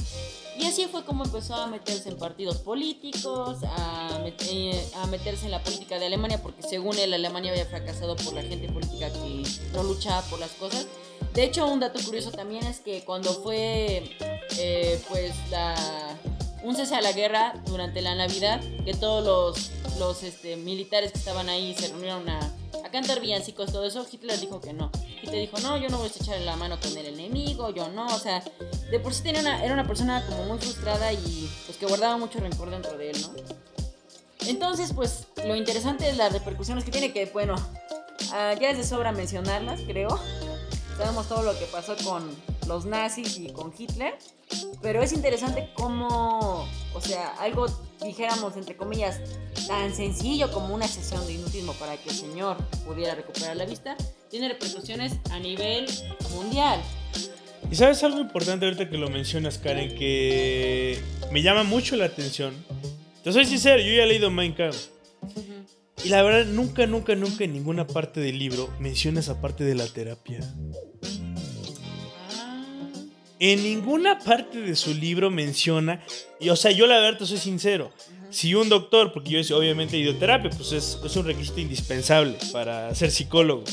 Y 0.59 0.65
así 0.67 0.87
fue 0.87 1.05
como 1.05 1.25
empezó 1.25 1.55
a 1.55 1.67
meterse 1.67 2.09
en 2.09 2.17
partidos 2.17 2.59
políticos, 2.59 3.59
a, 3.65 4.21
eh, 4.27 4.91
a, 4.97 5.07
meterse 5.07 5.47
en 5.47 5.51
la 5.51 5.63
política 5.63 5.99
de 5.99 6.07
Alemania, 6.07 6.43
porque 6.43 6.63
según 6.63 6.99
él 6.99 7.13
Alemania 7.13 7.53
había 7.53 7.67
fracasado 7.67 8.17
por 8.17 8.35
la 8.35 8.43
gente 8.43 8.69
política 8.69 9.11
que 9.13 9.43
no 9.73 9.83
luchaba 9.83 10.23
por 10.23 10.39
las 10.39 10.53
cosas. 10.53 10.87
De 11.35 11.45
hecho, 11.45 11.67
un 11.67 11.81
dato 11.81 11.99
curioso 12.05 12.31
también 12.31 12.67
es 12.67 12.81
que 12.81 13.05
cuando 13.05 13.33
fue 13.33 14.17
eh, 14.59 15.02
pues 15.09 15.33
un 16.62 16.76
cese 16.76 16.95
a 16.95 17.00
la 17.00 17.12
guerra 17.12 17.55
durante 17.67 18.02
la 18.02 18.14
Navidad, 18.14 18.61
que 18.85 18.95
todos 18.95 19.25
los, 19.25 19.71
los 19.99 20.23
este, 20.23 20.57
militares 20.57 21.12
que 21.12 21.19
estaban 21.19 21.49
ahí 21.49 21.75
se 21.75 21.88
reunieron 21.88 22.29
a, 22.29 22.52
cantar 22.93 23.21
villancicos, 23.21 23.73
todo 23.73 23.87
eso, 23.87 24.07
Hitler 24.11 24.38
dijo 24.38 24.61
que 24.61 24.75
no. 24.75 24.91
Hitler 25.23 25.41
dijo, 25.41 25.59
no, 25.61 25.79
yo 25.79 25.88
no 25.88 25.97
voy 25.97 26.09
a 26.09 26.11
echarle 26.11 26.45
la 26.45 26.57
mano 26.57 26.79
con 26.79 26.95
el 26.95 27.07
enemigo, 27.07 27.71
yo 27.71 27.88
no, 27.88 28.05
o 28.05 28.19
sea, 28.19 28.45
de 28.91 29.00
por 29.00 29.14
sí 29.14 29.23
tenía 29.23 29.41
una, 29.41 29.64
era 29.64 29.73
una 29.73 29.87
persona 29.87 30.23
como 30.26 30.45
muy 30.45 30.59
frustrada 30.59 31.11
y 31.11 31.50
pues 31.64 31.79
que 31.79 31.87
guardaba 31.87 32.19
mucho 32.19 32.38
rencor 32.38 32.69
dentro 32.69 32.99
de 32.99 33.12
él, 33.12 33.23
¿no? 33.23 33.31
Entonces, 34.47 34.93
pues 34.93 35.26
lo 35.47 35.57
interesante 35.57 36.11
es 36.11 36.19
las 36.19 36.35
repercusiones 36.35 36.85
que 36.85 36.91
tiene, 36.91 37.14
que 37.14 37.25
bueno, 37.26 37.55
uh, 37.55 38.61
ya 38.61 38.71
es 38.71 38.76
de 38.76 38.85
sobra 38.85 39.11
mencionarlas, 39.11 39.81
creo. 39.87 40.21
Sabemos 40.97 41.29
todo 41.29 41.43
lo 41.43 41.59
que 41.59 41.65
pasó 41.67 41.97
con 42.05 42.31
los 42.67 42.85
nazis 42.85 43.39
y 43.39 43.51
con 43.53 43.73
Hitler. 43.77 44.15
Pero 44.83 45.03
es 45.03 45.13
interesante 45.13 45.71
cómo, 45.75 46.69
o 46.95 47.01
sea, 47.01 47.35
algo, 47.41 47.67
dijéramos, 48.05 48.57
entre 48.57 48.77
comillas, 48.77 49.21
tan 49.67 49.95
sencillo 49.95 50.51
como 50.51 50.75
una 50.75 50.87
sesión 50.87 51.27
de 51.27 51.35
hipnotismo 51.35 51.73
para 51.75 51.97
que 51.97 52.11
el 52.11 52.15
señor 52.15 52.57
pudiera 52.87 53.15
recuperar 53.15 53.57
la 53.57 53.65
vista, 53.65 53.97
tiene 54.31 54.49
repercusiones 54.49 55.15
a 55.31 55.39
nivel 55.39 55.87
mundial. 56.35 56.81
Y 57.71 57.75
sabes 57.75 58.03
algo 58.03 58.21
importante 58.21 58.67
ahorita 58.67 58.91
que 58.91 58.99
lo 58.99 59.09
mencionas, 59.09 59.57
Karen, 59.57 59.97
que 59.97 61.01
me 61.31 61.43
llama 61.43 61.63
mucho 61.63 61.97
la 61.97 62.05
atención. 62.05 62.55
Te 63.25 63.33
soy 63.33 63.47
sincero, 63.47 63.81
yo 63.81 63.95
ya 63.95 64.03
he 64.03 64.07
leído 64.07 64.31
Minecraft. 64.31 64.91
Y 66.05 66.09
la 66.09 66.23
verdad, 66.23 66.47
nunca, 66.47 66.87
nunca, 66.87 67.15
nunca 67.15 67.45
en 67.45 67.53
ninguna 67.53 67.87
parte 67.87 68.21
del 68.21 68.39
libro 68.39 68.69
menciona 68.81 69.21
esa 69.21 69.41
parte 69.41 69.65
de 69.65 69.75
la 69.75 69.87
terapia. 69.87 70.41
En 73.39 73.63
ninguna 73.63 74.19
parte 74.19 74.61
de 74.61 74.77
su 74.77 74.95
libro 74.95 75.31
menciona, 75.31 76.01
y 76.41 76.49
o 76.49 76.57
sea, 76.57 76.71
yo 76.71 76.87
la 76.87 76.99
verdad 76.99 77.19
te 77.19 77.27
soy 77.27 77.39
sincero, 77.39 77.93
si 78.31 78.55
un 78.55 78.69
doctor, 78.69 79.13
porque 79.13 79.43
yo 79.43 79.59
obviamente 79.59 79.97
he 79.97 80.01
ido 80.01 80.13
a 80.13 80.19
terapia, 80.19 80.51
pues 80.51 80.73
es, 80.73 80.99
es 81.05 81.17
un 81.17 81.27
requisito 81.27 81.61
indispensable 81.61 82.37
para 82.53 82.95
ser 82.95 83.11
psicólogo. 83.11 83.65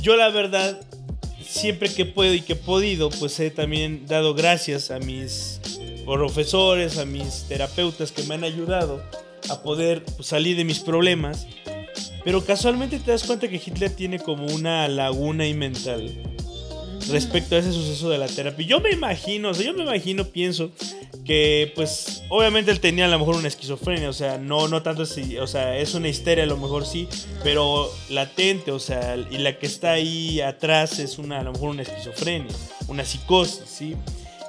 Yo 0.00 0.16
la 0.16 0.28
verdad, 0.28 0.80
siempre 1.42 1.92
que 1.92 2.04
puedo 2.04 2.32
y 2.34 2.42
que 2.42 2.52
he 2.52 2.56
podido, 2.56 3.10
pues 3.10 3.40
he 3.40 3.50
también 3.50 4.06
dado 4.06 4.34
gracias 4.34 4.90
a 4.90 4.98
mis 4.98 5.60
profesores, 6.04 6.98
a 6.98 7.04
mis 7.04 7.44
terapeutas 7.48 8.12
que 8.12 8.22
me 8.24 8.34
han 8.34 8.44
ayudado 8.44 9.02
a 9.50 9.62
poder 9.62 10.04
salir 10.20 10.56
de 10.56 10.64
mis 10.64 10.80
problemas. 10.80 11.46
Pero 12.24 12.44
casualmente 12.44 12.98
te 12.98 13.10
das 13.10 13.24
cuenta 13.24 13.48
que 13.48 13.56
Hitler 13.56 13.90
tiene 13.90 14.18
como 14.18 14.46
una 14.46 14.88
laguna 14.88 15.46
y 15.46 15.54
mental 15.54 16.12
respecto 17.08 17.56
a 17.56 17.58
ese 17.58 17.72
suceso 17.72 18.10
de 18.10 18.18
la 18.18 18.26
terapia. 18.26 18.66
Yo 18.66 18.80
me 18.80 18.90
imagino, 18.90 19.50
o 19.50 19.54
sea, 19.54 19.66
yo 19.66 19.74
me 19.74 19.82
imagino, 19.82 20.24
pienso 20.26 20.70
que 21.24 21.72
pues 21.74 22.22
obviamente 22.28 22.70
él 22.70 22.80
tenía 22.80 23.04
a 23.04 23.08
lo 23.08 23.18
mejor 23.18 23.36
una 23.36 23.48
esquizofrenia, 23.48 24.08
o 24.08 24.14
sea, 24.14 24.38
no 24.38 24.68
no 24.68 24.82
tanto 24.82 25.02
así, 25.02 25.36
o 25.38 25.46
sea, 25.46 25.78
es 25.78 25.94
una 25.94 26.08
histeria 26.08 26.44
a 26.44 26.46
lo 26.46 26.56
mejor 26.56 26.86
sí, 26.86 27.06
pero 27.42 27.90
latente, 28.08 28.70
o 28.72 28.78
sea, 28.78 29.16
y 29.16 29.38
la 29.38 29.58
que 29.58 29.66
está 29.66 29.92
ahí 29.92 30.40
atrás 30.40 30.98
es 30.98 31.18
una 31.18 31.40
a 31.40 31.42
lo 31.42 31.52
mejor 31.52 31.70
una 31.70 31.82
esquizofrenia, 31.82 32.54
una 32.88 33.04
psicosis, 33.04 33.62
¿sí? 33.66 33.96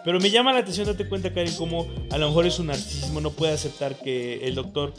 Pero 0.03 0.19
me 0.19 0.29
llama 0.29 0.53
la 0.53 0.59
atención 0.59 0.87
date 0.87 1.07
cuenta, 1.07 1.33
Karen, 1.33 1.53
como 1.55 1.87
a 2.11 2.17
lo 2.17 2.27
mejor 2.27 2.45
es 2.45 2.59
un 2.59 2.67
narcisismo, 2.67 3.21
no 3.21 3.31
puede 3.31 3.53
aceptar 3.53 3.99
que 3.99 4.47
el 4.47 4.55
doctor 4.55 4.93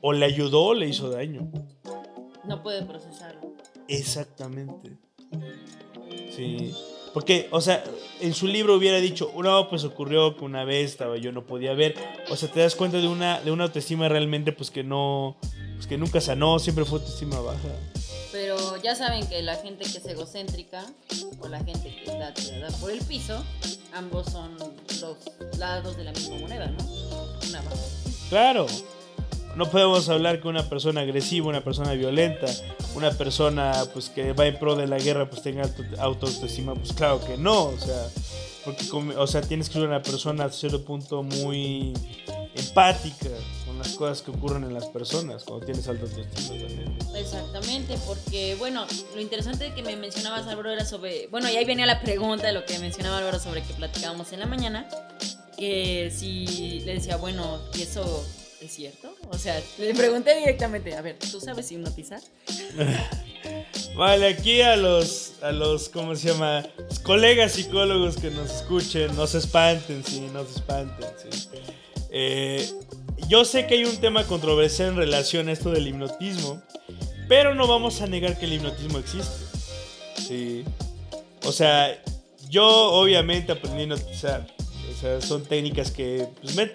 o 0.00 0.12
le 0.12 0.26
ayudó 0.26 0.64
o 0.64 0.74
le 0.74 0.88
hizo 0.88 1.10
daño. 1.10 1.50
No 2.44 2.62
puede 2.62 2.84
procesarlo. 2.84 3.54
Exactamente. 3.88 4.98
Sí. 6.30 6.72
Porque, 7.12 7.48
o 7.50 7.62
sea, 7.62 7.82
en 8.20 8.34
su 8.34 8.46
libro 8.46 8.74
hubiera 8.74 8.98
dicho, 8.98 9.32
no, 9.42 9.70
pues 9.70 9.84
ocurrió 9.84 10.36
que 10.36 10.44
una 10.44 10.64
vez 10.64 10.90
estaba 10.90 11.16
yo 11.16 11.32
no 11.32 11.46
podía 11.46 11.72
ver. 11.72 11.94
O 12.30 12.36
sea, 12.36 12.50
te 12.50 12.60
das 12.60 12.74
cuenta 12.74 12.98
de 12.98 13.08
una, 13.08 13.40
de 13.40 13.50
una 13.50 13.64
autoestima 13.64 14.08
realmente, 14.08 14.52
pues 14.52 14.70
que 14.70 14.84
no, 14.84 15.38
pues 15.74 15.86
que 15.86 15.96
nunca 15.96 16.20
sanó, 16.20 16.58
siempre 16.58 16.84
fue 16.84 16.98
autoestima 16.98 17.40
baja. 17.40 17.68
Pero 18.36 18.76
ya 18.82 18.94
saben 18.94 19.26
que 19.26 19.40
la 19.40 19.56
gente 19.56 19.86
que 19.90 19.96
es 19.96 20.04
egocéntrica 20.04 20.84
o 21.40 21.48
la 21.48 21.58
gente 21.64 21.88
que 21.88 22.10
está 22.10 22.34
tirada 22.34 22.68
por 22.76 22.90
el 22.90 22.98
piso, 22.98 23.42
ambos 23.94 24.26
son 24.30 24.58
los 24.58 25.58
lados 25.58 25.96
de 25.96 26.04
la 26.04 26.12
misma 26.12 26.36
moneda, 26.36 26.66
¿no? 26.66 26.84
Una 27.48 27.62
baja. 27.62 27.76
Claro. 28.28 28.66
No 29.56 29.70
podemos 29.70 30.10
hablar 30.10 30.42
que 30.42 30.48
una 30.48 30.68
persona 30.68 31.00
agresiva, 31.00 31.48
una 31.48 31.64
persona 31.64 31.92
violenta, 31.94 32.46
una 32.94 33.10
persona 33.10 33.72
pues 33.94 34.10
que 34.10 34.34
va 34.34 34.44
en 34.44 34.58
pro 34.58 34.76
de 34.76 34.86
la 34.86 34.98
guerra 34.98 35.30
pues 35.30 35.40
tenga 35.40 35.64
autoestima, 35.98 36.74
pues 36.74 36.92
claro 36.92 37.24
que 37.24 37.38
no, 37.38 37.68
o 37.68 37.78
sea, 37.78 38.06
porque 38.66 38.84
o 39.16 39.26
sea, 39.26 39.40
tienes 39.42 39.68
que 39.68 39.74
ser 39.74 39.82
una 39.82 40.02
persona 40.02 40.44
a 40.44 40.50
cierto 40.50 40.84
punto 40.84 41.22
muy 41.22 41.94
empática 42.56 43.30
con 43.64 43.78
las 43.78 43.92
cosas 43.94 44.22
que 44.22 44.32
ocurren 44.32 44.64
en 44.64 44.74
las 44.74 44.86
personas 44.86 45.44
cuando 45.44 45.64
tienes 45.64 45.86
alta 45.88 46.02
autoestima 46.02 46.66
también. 46.66 46.98
Exactamente, 47.14 47.96
porque 48.06 48.56
bueno, 48.56 48.84
lo 49.14 49.20
interesante 49.20 49.72
que 49.72 49.82
me 49.84 49.94
mencionabas 49.96 50.48
Álvaro 50.48 50.72
era 50.72 50.84
sobre, 50.84 51.28
bueno, 51.28 51.48
y 51.48 51.56
ahí 51.56 51.64
venía 51.64 51.86
la 51.86 52.00
pregunta 52.00 52.48
de 52.48 52.52
lo 52.52 52.64
que 52.64 52.78
mencionaba 52.80 53.18
Álvaro 53.18 53.38
sobre 53.38 53.62
que 53.62 53.72
platicábamos 53.72 54.32
en 54.32 54.40
la 54.40 54.46
mañana, 54.46 54.88
que 55.56 56.12
si 56.12 56.80
le 56.80 56.94
decía, 56.94 57.16
bueno, 57.16 57.60
y 57.74 57.82
eso 57.82 58.26
¿es 58.60 58.72
cierto? 58.72 59.14
O 59.30 59.38
sea, 59.38 59.62
le 59.78 59.94
pregunté 59.94 60.36
directamente, 60.36 60.96
a 60.96 61.02
ver, 61.02 61.18
¿tú 61.18 61.40
sabes 61.40 61.70
hipnotizar? 61.70 62.20
vale, 63.96 64.28
aquí 64.28 64.60
a 64.60 64.76
los, 64.76 65.34
a 65.42 65.52
los, 65.52 65.88
¿cómo 65.88 66.14
se 66.14 66.28
llama? 66.28 66.64
colegas 67.02 67.52
psicólogos 67.52 68.16
que 68.16 68.30
nos 68.30 68.50
escuchen, 68.50 69.14
no 69.16 69.26
se 69.26 69.38
espanten, 69.38 70.04
sí, 70.04 70.28
no 70.32 70.44
se 70.44 70.52
espanten, 70.56 71.06
sí. 71.16 71.48
Eh, 72.10 72.68
yo 73.28 73.44
sé 73.44 73.66
que 73.66 73.74
hay 73.74 73.84
un 73.84 73.96
tema 73.98 74.24
controversial 74.24 74.90
en 74.90 74.96
relación 74.96 75.48
a 75.48 75.52
esto 75.52 75.70
del 75.70 75.88
hipnotismo, 75.88 76.62
pero 77.28 77.54
no 77.54 77.66
vamos 77.66 78.00
a 78.00 78.06
negar 78.06 78.38
que 78.38 78.46
el 78.46 78.54
hipnotismo 78.54 78.98
existe. 78.98 79.44
Sí. 80.16 80.64
O 81.44 81.52
sea, 81.52 82.02
yo 82.48 82.66
obviamente 82.66 83.52
aprendí 83.52 83.80
a 83.80 83.82
hipnotizar. 83.84 84.46
O 84.90 85.00
sea, 85.00 85.20
son 85.20 85.44
técnicas 85.44 85.90
que 85.90 86.26
pues, 86.40 86.54
me 86.56 86.70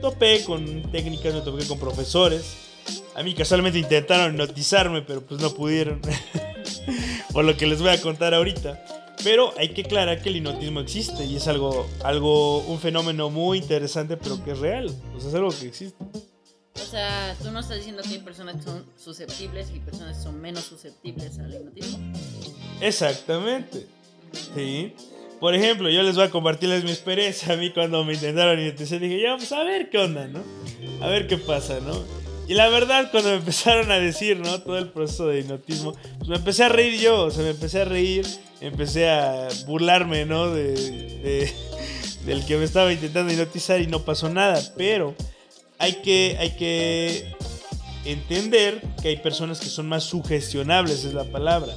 topé 0.00 0.44
con 0.44 0.90
técnicas, 0.90 1.34
me 1.34 1.40
topé 1.40 1.64
con 1.66 1.78
profesores. 1.78 2.56
A 3.14 3.22
mí 3.22 3.34
casualmente 3.34 3.78
intentaron 3.78 4.34
hipnotizarme, 4.34 5.02
pero 5.02 5.22
pues 5.22 5.40
no 5.40 5.54
pudieron. 5.54 6.00
Por 7.36 7.44
lo 7.44 7.54
que 7.54 7.66
les 7.66 7.82
voy 7.82 7.90
a 7.90 8.00
contar 8.00 8.32
ahorita. 8.32 8.82
Pero 9.22 9.52
hay 9.58 9.68
que 9.68 9.82
aclarar 9.82 10.22
que 10.22 10.30
el 10.30 10.36
hipnotismo 10.36 10.80
existe 10.80 11.22
y 11.26 11.36
es 11.36 11.46
algo, 11.48 11.86
algo, 12.02 12.60
un 12.60 12.80
fenómeno 12.80 13.28
muy 13.28 13.58
interesante, 13.58 14.16
pero 14.16 14.42
que 14.42 14.52
es 14.52 14.58
real. 14.58 14.86
O 15.14 15.20
sea, 15.20 15.28
es 15.28 15.34
algo 15.34 15.50
que 15.50 15.66
existe. 15.66 16.02
O 16.74 16.78
sea, 16.78 17.36
tú 17.42 17.50
no 17.50 17.60
estás 17.60 17.76
diciendo 17.76 18.02
que 18.02 18.08
hay 18.08 18.18
personas 18.20 18.56
que 18.56 18.62
son 18.62 18.86
susceptibles 18.96 19.68
y 19.74 19.80
personas 19.80 20.16
que 20.16 20.22
son 20.22 20.40
menos 20.40 20.64
susceptibles 20.64 21.38
al 21.38 21.52
hipnotismo. 21.52 22.10
Exactamente. 22.80 23.86
Sí. 24.54 24.94
Por 25.38 25.54
ejemplo, 25.54 25.90
yo 25.90 26.02
les 26.02 26.16
voy 26.16 26.24
a 26.24 26.30
compartirles 26.30 26.84
mi 26.84 26.90
experiencia. 26.90 27.52
A 27.52 27.58
mí 27.58 27.70
cuando 27.70 28.02
me 28.02 28.14
intentaron 28.14 28.58
hipnotizar 28.58 28.98
dije, 28.98 29.20
ya, 29.20 29.36
pues 29.36 29.52
a 29.52 29.62
ver 29.62 29.90
qué 29.90 29.98
onda, 29.98 30.26
¿no? 30.26 30.42
A 31.02 31.08
ver 31.08 31.26
qué 31.26 31.36
pasa, 31.36 31.80
¿no? 31.80 32.02
Y 32.48 32.54
la 32.54 32.68
verdad, 32.68 33.10
cuando 33.10 33.30
me 33.30 33.36
empezaron 33.36 33.90
a 33.90 33.98
decir, 33.98 34.38
¿no? 34.38 34.60
Todo 34.60 34.78
el 34.78 34.88
proceso 34.88 35.26
de 35.26 35.40
hipnotismo, 35.40 35.94
pues 36.18 36.28
me 36.28 36.36
empecé 36.36 36.64
a 36.64 36.68
reír 36.68 37.00
yo, 37.00 37.24
o 37.24 37.30
sea, 37.30 37.42
me 37.42 37.50
empecé 37.50 37.82
a 37.82 37.84
reír, 37.84 38.26
empecé 38.60 39.10
a 39.10 39.48
burlarme, 39.66 40.26
¿no? 40.26 40.50
De, 40.50 41.52
del 42.24 42.46
que 42.46 42.56
me 42.56 42.64
estaba 42.64 42.92
intentando 42.92 43.32
hipnotizar 43.32 43.80
y 43.80 43.88
no 43.88 44.04
pasó 44.04 44.28
nada. 44.28 44.60
Pero 44.76 45.14
hay 45.78 45.94
que, 46.02 46.36
hay 46.38 46.50
que 46.56 47.34
entender 48.04 48.80
que 49.02 49.08
hay 49.08 49.16
personas 49.16 49.58
que 49.58 49.66
son 49.66 49.88
más 49.88 50.04
sugestionables, 50.04 51.04
es 51.04 51.14
la 51.14 51.24
palabra, 51.24 51.74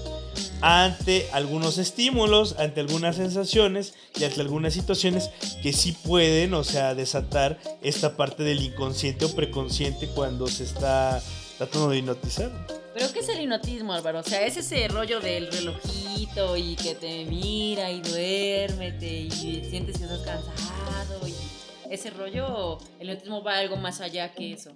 ante 0.62 1.30
algunos 1.32 1.78
estímulos, 1.78 2.56
ante 2.58 2.82
algunas 2.82 3.16
sensaciones 3.16 3.94
y 4.20 4.24
ante 4.24 4.42
algunas 4.42 4.74
situaciones 4.74 5.30
que 5.62 5.74
sí 5.74 5.92
pueden, 5.92 6.54
o 6.54 6.64
sea, 6.64 6.96
desatar 6.96 7.60
esta 7.82 8.16
parte 8.18 8.44
del 8.44 8.62
inconsciente 8.62 9.26
o 9.26 9.36
preconsciente 9.36 10.08
cuando 10.08 10.48
se 10.48 10.64
está 10.64 11.22
tratando 11.58 11.90
de 11.90 11.98
hipnotizar. 11.98 12.52
¿Pero 12.94 13.14
qué 13.14 13.20
es 13.20 13.30
el 13.30 13.42
hipnotismo, 13.42 13.94
Álvaro? 13.94 14.20
O 14.20 14.24
sea, 14.24 14.46
es 14.46 14.58
ese 14.58 14.88
rollo 14.88 15.20
del 15.20 15.52
relojito 15.52 16.58
y 16.58 16.76
que 16.76 16.96
te 16.96 17.26
mira 17.26 17.92
y 17.92 18.02
duérmete 18.02 19.22
y 19.22 19.32
sientes 19.70 19.98
que 19.98 20.04
estás 20.04 20.20
cansado 20.22 21.28
y 21.28 21.34
ese 21.90 22.12
rollo, 22.12 22.78
el 23.00 23.10
hipnotismo 23.10 23.44
va 23.44 23.58
algo 23.58 23.76
más 23.76 24.00
allá 24.00 24.32
que 24.34 24.54
eso. 24.54 24.76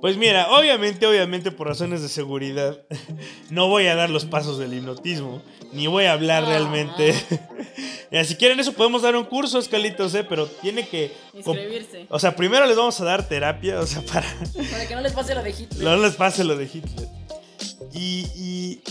Pues 0.00 0.16
mira, 0.16 0.50
obviamente, 0.50 1.06
obviamente 1.06 1.50
por 1.50 1.66
razones 1.66 2.02
de 2.02 2.08
seguridad, 2.08 2.78
no 3.50 3.68
voy 3.68 3.86
a 3.86 3.94
dar 3.94 4.10
los 4.10 4.24
pasos 4.24 4.58
del 4.58 4.74
hipnotismo, 4.74 5.42
ni 5.72 5.86
voy 5.86 6.04
a 6.04 6.12
hablar 6.12 6.44
realmente. 6.44 7.14
si 8.24 8.34
quieren 8.36 8.58
eso 8.58 8.72
podemos 8.72 9.02
dar 9.02 9.16
un 9.16 9.24
curso, 9.24 9.58
escalitos, 9.58 10.14
¿eh? 10.14 10.24
Pero 10.24 10.46
tiene 10.46 10.86
que... 10.88 11.12
Inscribirse. 11.34 12.06
O 12.10 12.18
sea, 12.18 12.34
primero 12.34 12.66
les 12.66 12.76
vamos 12.76 13.00
a 13.00 13.04
dar 13.04 13.28
terapia, 13.28 13.80
o 13.80 13.86
sea, 13.86 14.02
para... 14.02 14.26
Para 14.70 14.86
que 14.86 14.94
no 14.94 15.00
les 15.00 15.12
pase 15.12 15.34
lo 15.34 15.42
de 15.42 15.50
Hitler. 15.50 15.82
No 15.82 15.96
les 15.96 16.14
pase 16.14 16.44
lo 16.44 16.56
de 16.56 16.64
Hitler. 16.64 17.08
Y, 17.92 18.26
y 18.36 18.82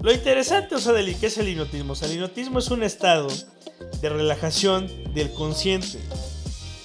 lo 0.00 0.12
interesante, 0.12 0.74
o 0.74 0.78
sea, 0.78 0.92
del 0.92 1.16
qué 1.16 1.26
es 1.26 1.38
el 1.38 1.48
hipnotismo. 1.48 1.92
O 1.92 1.96
sea, 1.96 2.08
el 2.08 2.14
hipnotismo 2.14 2.58
es 2.58 2.70
un 2.70 2.82
estado 2.82 3.28
de 4.00 4.08
relajación 4.08 4.88
del 5.14 5.32
consciente 5.32 5.98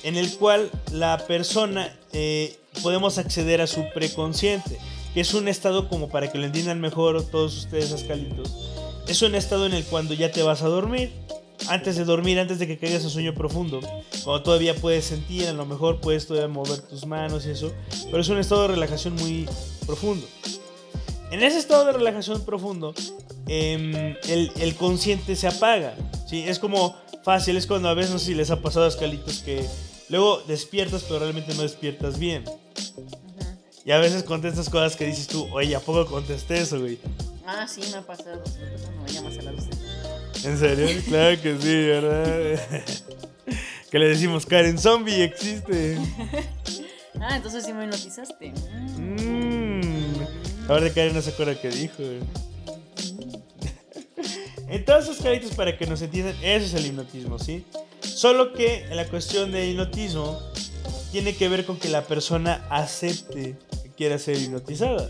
en 0.07 0.15
el 0.15 0.33
cual 0.37 0.71
la 0.93 1.17
persona 1.27 1.93
eh, 2.13 2.57
podemos 2.81 3.17
acceder 3.17 3.59
a 3.59 3.67
su 3.67 3.83
preconsciente, 3.93 4.79
que 5.13 5.19
es 5.19 5.33
un 5.33 5.49
estado 5.49 5.89
como 5.89 6.07
para 6.07 6.31
que 6.31 6.37
lo 6.37 6.45
entiendan 6.45 6.79
mejor 6.79 7.21
todos 7.29 7.57
ustedes, 7.57 7.91
ascalitos. 7.91 8.55
Es 9.09 9.21
un 9.21 9.35
estado 9.35 9.65
en 9.65 9.73
el 9.73 9.83
cuando 9.83 10.13
ya 10.13 10.31
te 10.31 10.43
vas 10.43 10.61
a 10.61 10.69
dormir, 10.69 11.11
antes 11.67 11.97
de 11.97 12.05
dormir, 12.05 12.39
antes 12.39 12.57
de 12.57 12.67
que 12.67 12.77
caigas 12.77 13.03
a 13.03 13.09
sueño 13.09 13.33
profundo, 13.33 13.81
cuando 14.23 14.43
todavía 14.43 14.75
puedes 14.75 15.03
sentir, 15.03 15.45
a 15.45 15.51
lo 15.51 15.65
mejor 15.65 15.99
puedes 15.99 16.25
todavía 16.25 16.47
mover 16.47 16.79
tus 16.79 17.05
manos 17.05 17.45
y 17.45 17.49
eso, 17.49 17.73
pero 18.05 18.21
es 18.21 18.29
un 18.29 18.37
estado 18.37 18.61
de 18.61 18.67
relajación 18.69 19.13
muy 19.15 19.45
profundo. 19.85 20.25
En 21.31 21.43
ese 21.43 21.57
estado 21.57 21.83
de 21.83 21.91
relajación 21.91 22.45
profundo, 22.45 22.95
em, 23.49 24.15
el, 24.29 24.75
consciente 24.75 25.35
se 25.35 25.47
apaga. 25.47 25.95
¿sí? 26.29 26.45
Es 26.47 26.59
como 26.59 26.95
fácil, 27.23 27.57
es 27.57 27.67
cuando 27.67 27.89
a 27.89 27.93
veces, 27.93 28.13
no 28.13 28.19
sé 28.19 28.27
si 28.27 28.35
les 28.35 28.51
ha 28.51 28.61
pasado 28.61 28.85
a 28.85 28.87
escalitos 28.87 29.39
que 29.39 29.65
Luego 30.09 30.41
despiertas, 30.47 31.03
pero 31.03 31.19
realmente 31.19 31.53
no 31.53 31.63
despiertas 31.63 32.17
bien. 32.17 32.43
Y 33.85 33.91
a 33.91 33.99
veces 33.99 34.23
contestas 34.23 34.69
cosas 34.69 34.95
que 34.95 35.05
dices 35.05 35.27
tú, 35.27 35.47
oye, 35.53 35.75
¿a 35.75 35.79
poco 35.79 36.05
contesté 36.05 36.59
eso, 36.59 36.79
güey? 36.79 36.99
Ah, 37.45 37.67
sí, 37.67 37.81
me 37.91 37.97
ha 37.97 38.01
pasado. 38.01 38.43
No 38.95 39.03
me 39.03 39.09
llamas 39.09 39.37
a 39.37 39.41
la 39.43 39.51
luz. 39.53 39.65
¿En 40.43 40.57
serio? 40.57 40.87
claro 41.07 41.41
que 41.41 41.57
sí, 41.57 41.85
¿verdad? 41.85 42.61
que 43.91 43.99
le 43.99 44.09
decimos, 44.09 44.45
Karen 44.45 44.77
Zombie 44.77 45.23
existe. 45.23 45.97
ah, 47.21 47.37
entonces 47.37 47.65
sí 47.65 47.73
me 47.73 47.85
hipnotizaste. 47.85 48.53
Mmm. 48.97 50.67
Ahora 50.67 50.89
Karen 50.89 51.13
no 51.13 51.21
se 51.21 51.29
acuerda 51.29 51.59
qué 51.59 51.69
dijo. 51.69 52.03
Entonces, 54.69 55.17
caritos, 55.23 55.55
para 55.55 55.77
que 55.77 55.87
nos 55.87 56.01
entiendan, 56.01 56.35
eso 56.43 56.65
es 56.65 56.73
el 56.73 56.87
hipnotismo, 56.87 57.39
¿sí? 57.39 57.63
Solo 58.17 58.51
que 58.51 58.83
la 58.93 59.05
cuestión 59.05 59.51
del 59.51 59.69
hipnotismo 59.69 60.41
tiene 61.11 61.35
que 61.35 61.49
ver 61.49 61.67
con 61.67 61.77
que 61.77 61.87
la 61.87 62.01
persona 62.01 62.65
acepte 62.71 63.59
que 63.83 63.91
quiera 63.91 64.17
ser 64.17 64.37
hipnotizada. 64.37 65.07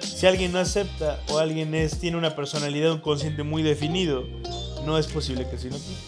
Si 0.00 0.26
alguien 0.26 0.50
no 0.50 0.58
acepta 0.58 1.22
o 1.28 1.38
alguien 1.38 1.72
es, 1.76 2.00
tiene 2.00 2.16
una 2.16 2.34
personalidad, 2.34 2.90
un 2.90 2.98
consciente 2.98 3.44
muy 3.44 3.62
definido, 3.62 4.24
no 4.84 4.98
es 4.98 5.06
posible 5.06 5.48
que 5.48 5.56
se 5.56 5.68
hipnotice. 5.68 6.02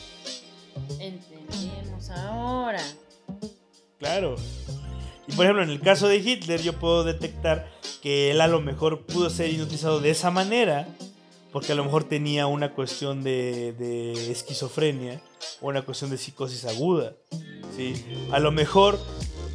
Entendemos 0.99 2.11
ahora. 2.11 2.83
Claro. 4.01 4.35
Y 5.29 5.33
por 5.35 5.45
ejemplo, 5.45 5.63
en 5.63 5.71
el 5.71 5.81
caso 5.81 6.09
de 6.09 6.17
Hitler, 6.17 6.61
yo 6.63 6.73
puedo 6.73 7.05
detectar 7.05 7.71
que 8.03 8.33
él 8.33 8.41
a 8.41 8.49
lo 8.49 8.61
mejor 8.61 9.07
pudo 9.07 9.31
ser 9.31 9.51
hipnotizado 9.51 10.01
de 10.01 10.11
esa 10.11 10.33
manera 10.33 10.89
porque 11.53 11.73
a 11.73 11.75
lo 11.75 11.85
mejor 11.85 12.05
tenía 12.05 12.47
una 12.47 12.73
cuestión 12.75 13.23
de, 13.23 14.31
esquizofrenia 14.31 15.21
o 15.61 15.69
una 15.69 15.83
cuestión 15.83 16.11
de 16.11 16.19
psicosis 16.19 16.65
aguda. 16.65 17.15
¿sí? 17.77 17.95
A 18.33 18.39
lo 18.39 18.53
mejor 18.53 18.99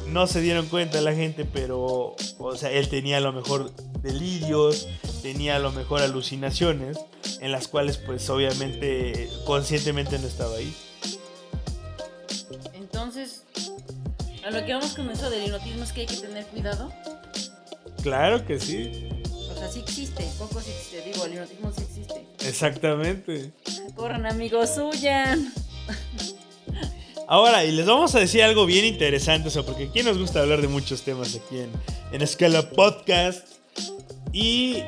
no 0.06 0.26
se 0.26 0.40
dieron 0.40 0.66
cuenta 0.66 1.00
la 1.00 1.14
gente, 1.14 1.44
pero 1.44 2.14
o 2.38 2.56
sea, 2.56 2.70
él 2.70 2.88
tenía 2.88 3.18
a 3.18 3.20
lo 3.20 3.32
mejor 3.32 3.72
delirios, 4.02 4.88
tenía 5.22 5.56
a 5.56 5.58
lo 5.58 5.72
mejor 5.72 6.02
alucinaciones, 6.02 6.98
en 7.40 7.52
las 7.52 7.68
cuales 7.68 7.96
pues 7.98 8.28
obviamente 8.30 9.28
conscientemente 9.44 10.18
no 10.18 10.26
estaba 10.26 10.56
ahí. 10.56 10.74
Entonces, 12.74 13.44
a 14.44 14.50
lo 14.50 14.64
que 14.64 14.72
vamos 14.72 14.94
con 14.94 15.10
eso 15.10 15.28
del 15.28 15.46
hipnotismo 15.46 15.84
es 15.84 15.92
que 15.92 16.02
hay 16.02 16.06
que 16.06 16.16
tener 16.16 16.46
cuidado. 16.46 16.92
Claro 18.02 18.46
que 18.46 18.60
sí. 18.60 19.08
O 19.56 19.58
sea, 19.58 19.68
sí 19.68 19.80
existe, 19.80 20.22
poco 20.38 20.60
sí 20.60 20.70
existe. 20.70 21.02
Digo, 21.10 21.24
el 21.24 21.32
hipnotismo 21.32 21.72
sí 21.72 21.82
existe. 21.82 22.26
Exactamente. 22.46 23.52
Corran, 23.94 24.26
amigos, 24.26 24.76
huyan. 24.76 25.50
Ahora, 27.26 27.64
y 27.64 27.72
les 27.72 27.86
vamos 27.86 28.14
a 28.14 28.20
decir 28.20 28.42
algo 28.42 28.66
bien 28.66 28.84
interesante, 28.84 29.48
o 29.48 29.50
sea, 29.50 29.62
porque 29.62 29.84
aquí 29.84 30.02
nos 30.02 30.18
gusta 30.18 30.40
hablar 30.40 30.60
de 30.60 30.68
muchos 30.68 31.02
temas 31.02 31.34
aquí 31.34 31.58
en, 31.58 31.70
en 32.12 32.22
Escala 32.22 32.70
Podcast. 32.70 33.48
Y 34.30 34.82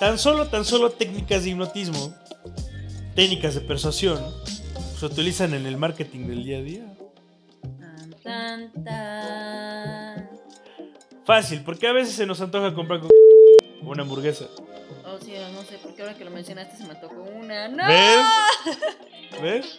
tan 0.00 0.18
solo, 0.18 0.48
tan 0.48 0.64
solo 0.64 0.90
técnicas 0.90 1.44
de 1.44 1.50
hipnotismo, 1.50 2.12
técnicas 3.14 3.54
de 3.54 3.60
persuasión, 3.60 4.18
se 4.98 5.06
utilizan 5.06 5.54
en 5.54 5.66
el 5.66 5.76
marketing 5.76 6.26
del 6.26 6.44
día 6.44 6.58
a 6.58 6.62
día. 6.62 6.96
Tan, 8.24 8.72
tan, 8.84 10.28
Fácil, 11.24 11.62
porque 11.64 11.86
a 11.86 11.92
veces 11.92 12.14
se 12.14 12.26
nos 12.26 12.40
antoja 12.40 12.74
comprar 12.74 13.00
una 13.84 14.02
hamburguesa. 14.02 14.46
Oh, 15.06 15.18
sí, 15.22 15.34
no 15.52 15.62
sé, 15.62 15.78
porque 15.82 16.02
ahora 16.02 16.14
que 16.14 16.24
lo 16.24 16.30
mencionaste 16.30 16.76
se 16.76 16.84
me 16.84 16.94
tocó 16.94 17.22
una. 17.22 17.68
¡No! 17.68 17.86
¿Ves? 17.86 18.26
¿Ves? 19.42 19.78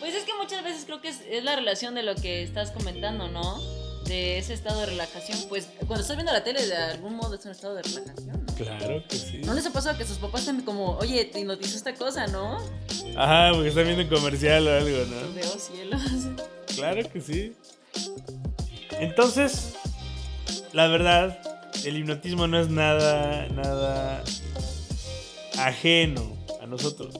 Pues 0.00 0.14
es 0.14 0.24
que 0.24 0.34
muchas 0.34 0.64
veces 0.64 0.84
creo 0.84 1.00
que 1.00 1.08
es, 1.08 1.44
la 1.44 1.54
relación 1.54 1.94
de 1.94 2.02
lo 2.02 2.14
que 2.16 2.42
estás 2.42 2.72
comentando, 2.72 3.28
¿no? 3.28 3.60
De 4.04 4.38
ese 4.38 4.52
estado 4.52 4.80
de 4.80 4.86
relajación. 4.86 5.38
Pues 5.48 5.68
cuando 5.86 6.00
estás 6.00 6.16
viendo 6.16 6.32
la 6.32 6.42
tele, 6.42 6.66
de 6.66 6.76
algún 6.76 7.14
modo 7.14 7.36
es 7.36 7.44
un 7.44 7.52
estado 7.52 7.76
de 7.76 7.82
relajación. 7.82 8.44
Claro 8.56 9.04
que 9.08 9.16
sí. 9.16 9.38
¿No 9.44 9.54
les 9.54 9.64
ha 9.64 9.70
pasado 9.70 9.96
que 9.96 10.04
sus 10.04 10.18
papás 10.18 10.40
están 10.40 10.62
como, 10.62 10.96
oye, 10.98 11.24
te 11.24 11.38
hipnotizó 11.38 11.76
esta 11.76 11.94
cosa, 11.94 12.26
¿no? 12.26 12.58
Ajá, 13.16 13.52
porque 13.52 13.68
están 13.68 13.84
viendo 13.84 14.02
un 14.02 14.08
comercial 14.08 14.66
o 14.66 14.72
algo, 14.72 15.04
¿no? 15.06 15.34
Veo 15.34 15.58
cielos. 15.58 16.02
Claro 16.74 17.08
que 17.08 17.20
sí. 17.20 17.56
Entonces, 18.98 19.74
la 20.72 20.88
verdad, 20.88 21.51
el 21.84 21.96
hipnotismo 21.96 22.46
no 22.46 22.58
es 22.58 22.68
nada, 22.68 23.48
nada 23.48 24.22
ajeno 25.58 26.36
a 26.60 26.66
nosotros. 26.66 27.18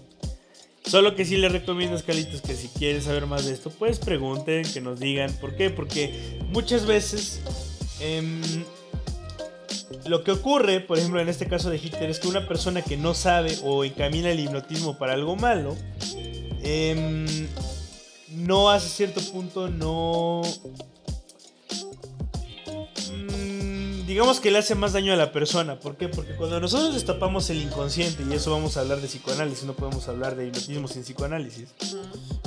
Solo 0.84 1.14
que 1.14 1.24
sí 1.24 1.36
les 1.36 1.52
recomiendo, 1.52 1.96
Escalitos, 1.96 2.42
que 2.42 2.54
si 2.54 2.68
quieren 2.68 3.02
saber 3.02 3.26
más 3.26 3.46
de 3.46 3.52
esto, 3.52 3.70
pues 3.70 3.98
pregunten, 3.98 4.64
que 4.64 4.80
nos 4.80 4.98
digan. 4.98 5.32
¿Por 5.34 5.56
qué? 5.56 5.70
Porque 5.70 6.38
muchas 6.50 6.86
veces 6.86 7.40
em, 8.00 8.42
lo 10.06 10.24
que 10.24 10.32
ocurre, 10.32 10.80
por 10.80 10.98
ejemplo, 10.98 11.20
en 11.20 11.28
este 11.28 11.46
caso 11.46 11.70
de 11.70 11.76
Hitler, 11.76 12.10
es 12.10 12.18
que 12.18 12.28
una 12.28 12.46
persona 12.46 12.82
que 12.82 12.96
no 12.96 13.14
sabe 13.14 13.56
o 13.62 13.84
encamina 13.84 14.30
el 14.30 14.40
hipnotismo 14.40 14.98
para 14.98 15.14
algo 15.14 15.36
malo, 15.36 15.76
em, 16.62 17.48
no 18.30 18.70
hace 18.70 18.88
cierto 18.88 19.20
punto, 19.32 19.68
no 19.68 20.42
digamos 24.12 24.40
que 24.40 24.50
le 24.50 24.58
hace 24.58 24.74
más 24.74 24.92
daño 24.92 25.14
a 25.14 25.16
la 25.16 25.32
persona. 25.32 25.80
¿Por 25.80 25.96
qué? 25.96 26.06
Porque 26.06 26.36
cuando 26.36 26.60
nosotros 26.60 26.92
destapamos 26.92 27.48
el 27.48 27.62
inconsciente, 27.62 28.22
y 28.28 28.34
eso 28.34 28.50
vamos 28.50 28.76
a 28.76 28.80
hablar 28.80 29.00
de 29.00 29.08
psicoanálisis, 29.08 29.64
no 29.64 29.72
podemos 29.72 30.06
hablar 30.06 30.36
de 30.36 30.48
hipnotismo 30.48 30.86
sin 30.86 31.02
psicoanálisis. 31.02 31.74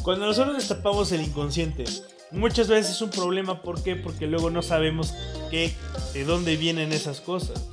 Cuando 0.04 0.28
nosotros 0.28 0.58
destapamos 0.58 1.12
el 1.12 1.22
inconsciente, 1.22 1.86
muchas 2.32 2.68
veces 2.68 2.92
es 2.92 3.02
un 3.02 3.10
problema. 3.10 3.64
¿Por 3.64 3.82
qué? 3.82 3.96
Porque 3.96 4.28
luego 4.28 4.52
no 4.52 4.62
sabemos 4.62 5.16
qué, 5.50 5.74
de 6.14 6.24
dónde 6.24 6.56
vienen 6.56 6.92
esas 6.92 7.20
cosas. 7.20 7.68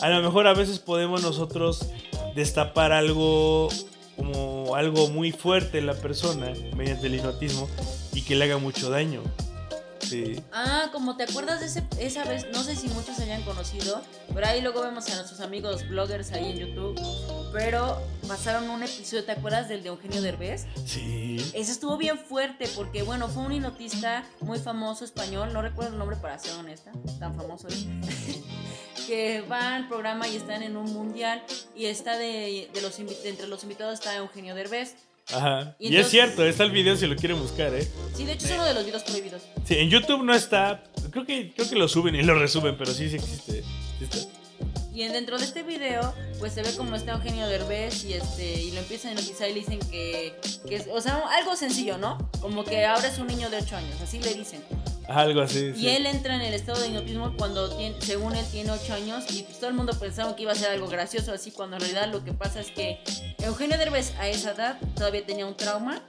A 0.00 0.08
lo 0.08 0.20
mejor 0.20 0.48
a 0.48 0.54
veces 0.54 0.80
podemos 0.80 1.22
nosotros 1.22 1.86
destapar 2.34 2.90
algo 2.90 3.68
como 4.16 4.74
algo 4.74 5.10
muy 5.10 5.30
fuerte 5.30 5.78
en 5.78 5.86
la 5.86 5.94
persona 5.94 6.52
mediante 6.76 7.06
el 7.06 7.14
hipnotismo 7.14 7.68
y 8.12 8.22
que 8.22 8.34
le 8.34 8.46
haga 8.46 8.58
mucho 8.58 8.90
daño. 8.90 9.22
Sí. 10.00 10.42
Ah, 10.52 10.88
como 10.92 11.16
te 11.16 11.24
acuerdas 11.24 11.60
de 11.60 11.66
ese, 11.66 11.84
esa 11.98 12.24
vez, 12.24 12.46
no 12.52 12.62
sé 12.62 12.76
si 12.76 12.88
muchos 12.88 13.18
hayan 13.18 13.42
conocido, 13.42 14.02
pero 14.32 14.46
ahí 14.46 14.60
luego 14.60 14.82
vemos 14.82 15.08
a 15.08 15.14
nuestros 15.16 15.40
amigos 15.40 15.88
bloggers 15.88 16.32
ahí 16.32 16.52
en 16.52 16.58
YouTube. 16.58 17.00
Pero 17.52 18.00
pasaron 18.26 18.68
un 18.68 18.82
episodio, 18.82 19.24
¿te 19.24 19.32
acuerdas 19.32 19.68
del 19.68 19.82
de 19.82 19.88
Eugenio 19.88 20.20
Derbez? 20.20 20.66
Sí. 20.84 21.38
Ese 21.54 21.72
estuvo 21.72 21.96
bien 21.96 22.18
fuerte 22.18 22.68
porque, 22.76 23.02
bueno, 23.02 23.28
fue 23.28 23.42
un 23.42 23.52
hipnotista 23.52 24.24
muy 24.40 24.58
famoso 24.58 25.04
español, 25.04 25.52
no 25.52 25.62
recuerdo 25.62 25.92
el 25.92 25.98
nombre 25.98 26.16
para 26.16 26.38
ser 26.38 26.54
honesta, 26.56 26.92
tan 27.18 27.34
famoso 27.34 27.68
es, 27.68 27.86
que 29.06 29.40
va 29.42 29.76
al 29.76 29.88
programa 29.88 30.28
y 30.28 30.36
están 30.36 30.62
en 30.62 30.76
un 30.76 30.92
mundial 30.92 31.42
y 31.74 31.86
está 31.86 32.18
de, 32.18 32.70
de 32.72 32.82
los 32.82 32.96
de 32.98 33.28
entre 33.28 33.48
los 33.48 33.62
invitados 33.62 33.94
está 33.94 34.14
Eugenio 34.16 34.54
Derbez. 34.54 34.94
Ajá. 35.32 35.76
Y 35.78 35.88
Y, 35.88 35.96
es 35.96 36.08
cierto, 36.08 36.44
está 36.44 36.64
el 36.64 36.70
video 36.70 36.96
si 36.96 37.06
lo 37.06 37.14
quieren 37.16 37.38
buscar, 37.40 37.74
¿eh? 37.74 37.86
Sí, 38.16 38.24
de 38.24 38.32
hecho 38.32 38.46
es 38.46 38.52
uno 38.52 38.64
de 38.64 38.74
los 38.74 38.84
videos 38.84 39.02
prohibidos. 39.02 39.42
Sí, 39.66 39.74
en 39.76 39.90
YouTube 39.90 40.22
no 40.24 40.34
está. 40.34 40.82
Creo 41.10 41.26
que, 41.26 41.52
creo 41.54 41.68
que 41.68 41.76
lo 41.76 41.86
suben 41.88 42.14
y 42.14 42.22
lo 42.22 42.38
resuben, 42.38 42.76
pero 42.78 42.92
sí, 42.92 43.08
sí 43.10 43.16
existe. 43.16 43.62
Sí 43.98 44.04
está. 44.04 44.18
Y 44.94 45.02
en- 45.02 45.12
dentro 45.12 45.38
de 45.38 45.44
este 45.44 45.62
video, 45.62 46.12
pues 46.40 46.54
se 46.54 46.62
ve 46.62 46.70
como 46.76 46.96
está 46.96 47.12
Eugenio 47.12 47.46
Derbez 47.46 48.04
y 48.04 48.14
este 48.14 48.60
y 48.62 48.70
lo 48.72 48.78
empiezan 48.80 49.10
a 49.10 49.20
hipnotizar 49.20 49.48
y 49.48 49.54
le 49.54 49.60
dicen 49.60 49.78
que, 49.90 50.34
que 50.66 50.74
es, 50.76 50.86
o 50.92 51.00
sea, 51.00 51.22
algo 51.38 51.54
sencillo, 51.54 51.98
¿no? 51.98 52.18
Como 52.40 52.64
que 52.64 52.84
ahora 52.84 53.06
es 53.06 53.18
un 53.18 53.28
niño 53.28 53.48
de 53.50 53.58
8 53.58 53.76
años, 53.76 54.00
así 54.02 54.18
le 54.18 54.34
dicen. 54.34 54.60
Algo 55.08 55.40
así. 55.40 55.72
sí. 55.74 55.80
Y 55.80 55.88
él 55.88 56.04
entra 56.06 56.34
en 56.34 56.42
el 56.42 56.52
estado 56.54 56.80
de 56.80 56.88
hipnotismo 56.88 57.34
cuando 57.38 57.74
tiene, 57.76 57.96
según 58.00 58.36
él 58.36 58.44
tiene 58.52 58.70
8 58.72 58.92
años 58.94 59.24
y 59.30 59.42
pues 59.42 59.58
todo 59.58 59.68
el 59.70 59.74
mundo 59.74 59.92
pensaba 59.98 60.36
que 60.36 60.42
iba 60.42 60.52
a 60.52 60.54
ser 60.54 60.70
algo 60.70 60.86
gracioso 60.88 61.32
así 61.32 61.50
cuando 61.50 61.76
en 61.76 61.80
realidad 61.80 62.08
lo 62.12 62.22
que 62.24 62.32
pasa 62.34 62.60
es 62.60 62.70
que 62.70 63.00
Eugenio 63.38 63.78
Derbez 63.78 64.12
a 64.18 64.28
esa 64.28 64.50
edad 64.52 64.78
todavía 64.94 65.24
tenía 65.24 65.46
un 65.46 65.56
trauma 65.56 66.02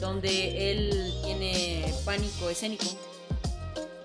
donde 0.00 0.72
él 0.72 1.12
tiene 1.24 1.84
pánico 2.04 2.50
escénico. 2.50 2.86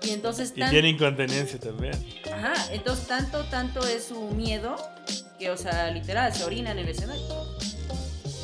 Y 0.02 0.10
entonces 0.10 0.52
Y 0.54 0.60
tan- 0.60 0.70
tiene 0.70 0.90
incontinencia 0.90 1.58
también. 1.58 1.94
Ajá, 2.32 2.54
entonces 2.72 3.08
tanto, 3.08 3.42
tanto 3.46 3.84
es 3.84 4.04
su 4.04 4.20
miedo 4.28 4.76
que, 5.40 5.50
o 5.50 5.56
sea, 5.56 5.90
literal, 5.90 6.32
se 6.32 6.44
orina 6.44 6.70
en 6.70 6.78
el 6.78 6.88
escenario. 6.88 7.24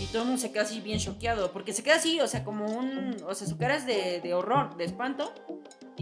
Y 0.01 0.07
todo 0.07 0.23
el 0.23 0.29
mundo 0.29 0.43
se 0.43 0.51
queda 0.51 0.63
así 0.65 0.81
bien 0.81 0.99
choqueado, 0.99 1.53
porque 1.53 1.73
se 1.73 1.85
queda 1.85 1.95
así, 1.97 2.21
o 2.21 2.27
sea, 2.27 2.43
como 2.43 2.67
un, 2.67 3.17
o 3.29 3.35
sea, 3.37 3.47
su 3.47 3.57
cara 3.57 3.77
es 3.77 3.87
de, 3.87 4.21
de 4.21 4.35
horror, 4.35 4.77
de 4.77 4.85
espanto, 4.85 5.33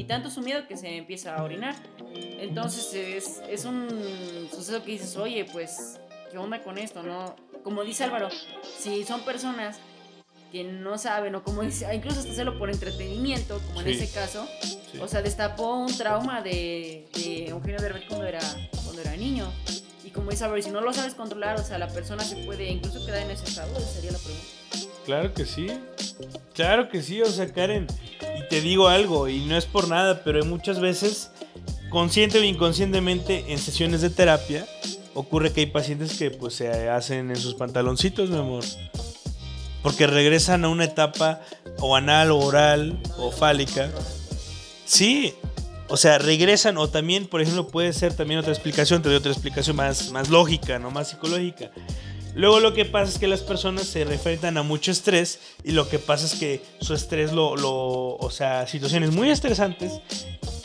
y 0.01 0.05
tanto 0.05 0.31
su 0.31 0.41
miedo 0.41 0.67
que 0.67 0.79
se 0.79 0.97
empieza 0.97 1.37
a 1.37 1.43
orinar. 1.45 1.75
Entonces 2.15 2.95
es, 2.95 3.43
es 3.51 3.67
un 3.67 4.49
suceso 4.51 4.83
que 4.83 4.93
dices, 4.93 5.15
oye, 5.17 5.45
pues, 5.45 6.01
¿qué 6.31 6.39
onda 6.39 6.63
con 6.63 6.79
esto, 6.79 7.03
no? 7.03 7.37
Como 7.63 7.85
dice 7.85 8.05
Álvaro, 8.05 8.31
si 8.79 9.05
son 9.05 9.21
personas 9.21 9.79
que 10.51 10.65
no 10.65 10.97
saben, 10.97 11.35
o 11.35 11.45
como 11.45 11.61
dice, 11.63 11.87
incluso 11.95 12.21
hasta 12.21 12.33
hacerlo 12.33 12.59
por 12.59 12.71
entretenimiento, 12.71 13.61
como 13.69 13.83
en 13.83 13.89
Sí. 13.89 14.03
ese 14.03 14.11
caso, 14.13 14.49
Sí. 14.63 14.99
o 15.01 15.07
sea, 15.07 15.21
destapó 15.21 15.75
un 15.77 15.95
trauma 15.97 16.41
de, 16.41 17.07
de 17.15 17.49
Eugenio 17.49 17.79
Derbez 17.81 18.05
cuando 18.09 18.27
era, 18.27 18.41
cuando 18.83 19.03
era 19.03 19.15
niño. 19.17 19.53
Y 20.03 20.09
como 20.11 20.31
dice 20.31 20.45
Álvaro, 20.45 20.63
si 20.63 20.71
no 20.71 20.81
lo 20.81 20.93
sabes 20.95 21.15
controlar, 21.15 21.61
o 21.61 21.63
sea, 21.63 21.77
la 21.79 21.89
persona 21.89 22.25
se 22.25 22.37
puede 22.39 22.71
incluso 22.71 23.05
quedar 23.05 23.23
en 23.23 23.31
ese 23.33 23.45
estado, 23.45 23.79
sería 23.79 24.13
la 24.13 24.19
pregunta. 24.19 24.47
Claro 25.05 25.35
que 25.35 25.45
sí. 25.45 25.69
Claro 26.55 26.89
que 26.89 27.03
sí, 27.03 27.23
o 27.23 27.27
sea, 27.27 27.53
Karen. 27.53 27.87
Y 28.39 28.49
te 28.49 28.61
digo 28.61 28.89
algo, 28.89 29.29
y 29.29 29.41
no 29.47 29.57
es 29.57 29.67
por 29.67 29.89
nada, 29.89 30.23
pero 30.25 30.45
muchas 30.45 30.81
veces, 30.81 31.31
consciente 31.89 32.39
o 32.39 32.45
inconscientemente, 32.45 33.47
en 33.49 33.59
sesiones 33.59 34.03
de 34.03 34.11
terapia, 34.11 34.67
ocurre 35.15 35.53
que 35.53 35.61
hay 35.61 35.67
pacientes 35.67 36.19
que 36.19 36.31
pues 36.31 36.55
se 36.55 36.89
hacen 36.89 37.31
en 37.31 37.37
sus 37.37 37.55
pantaloncitos, 37.55 38.31
mi 38.31 38.39
amor. 38.39 38.65
Porque 39.83 40.07
regresan 40.07 40.65
a 40.65 40.69
una 40.69 40.85
etapa 40.85 41.41
o 41.79 41.97
anal 41.97 42.31
o 42.31 42.39
oral 42.39 43.01
o 43.17 43.31
fálica. 43.31 43.91
Sí, 44.85 45.35
o 45.89 45.97
sea, 45.97 46.19
regresan 46.19 46.77
o 46.79 46.89
también, 46.89 47.27
por 47.27 47.41
ejemplo, 47.41 47.67
puede 47.67 47.93
ser 47.93 48.15
también 48.15 48.41
otra 48.41 48.53
explicación, 48.53 49.03
te 49.03 49.09
doy 49.09 49.17
otra 49.17 49.33
explicación 49.33 49.77
más, 49.77 50.11
más 50.13 50.29
lógica, 50.29 50.79
no 50.79 50.91
más 50.91 51.09
psicológica. 51.09 51.71
Luego 52.35 52.61
lo 52.61 52.73
que 52.75 52.85
pasa 52.85 53.11
es 53.13 53.19
que 53.19 53.27
las 53.27 53.41
personas 53.41 53.87
se 53.87 54.03
enfrentan 54.03 54.57
a 54.57 54.63
mucho 54.63 54.91
estrés 54.93 55.41
y 55.65 55.73
lo 55.73 55.89
que 55.89 55.99
pasa 55.99 56.27
es 56.27 56.35
que 56.35 56.63
su 56.81 56.95
estrés 56.95 57.33
lo, 57.33 57.57
lo 57.57 58.17
o 58.17 58.31
sea, 58.31 58.67
situaciones 58.67 59.11
muy 59.11 59.31
estresantes 59.31 59.93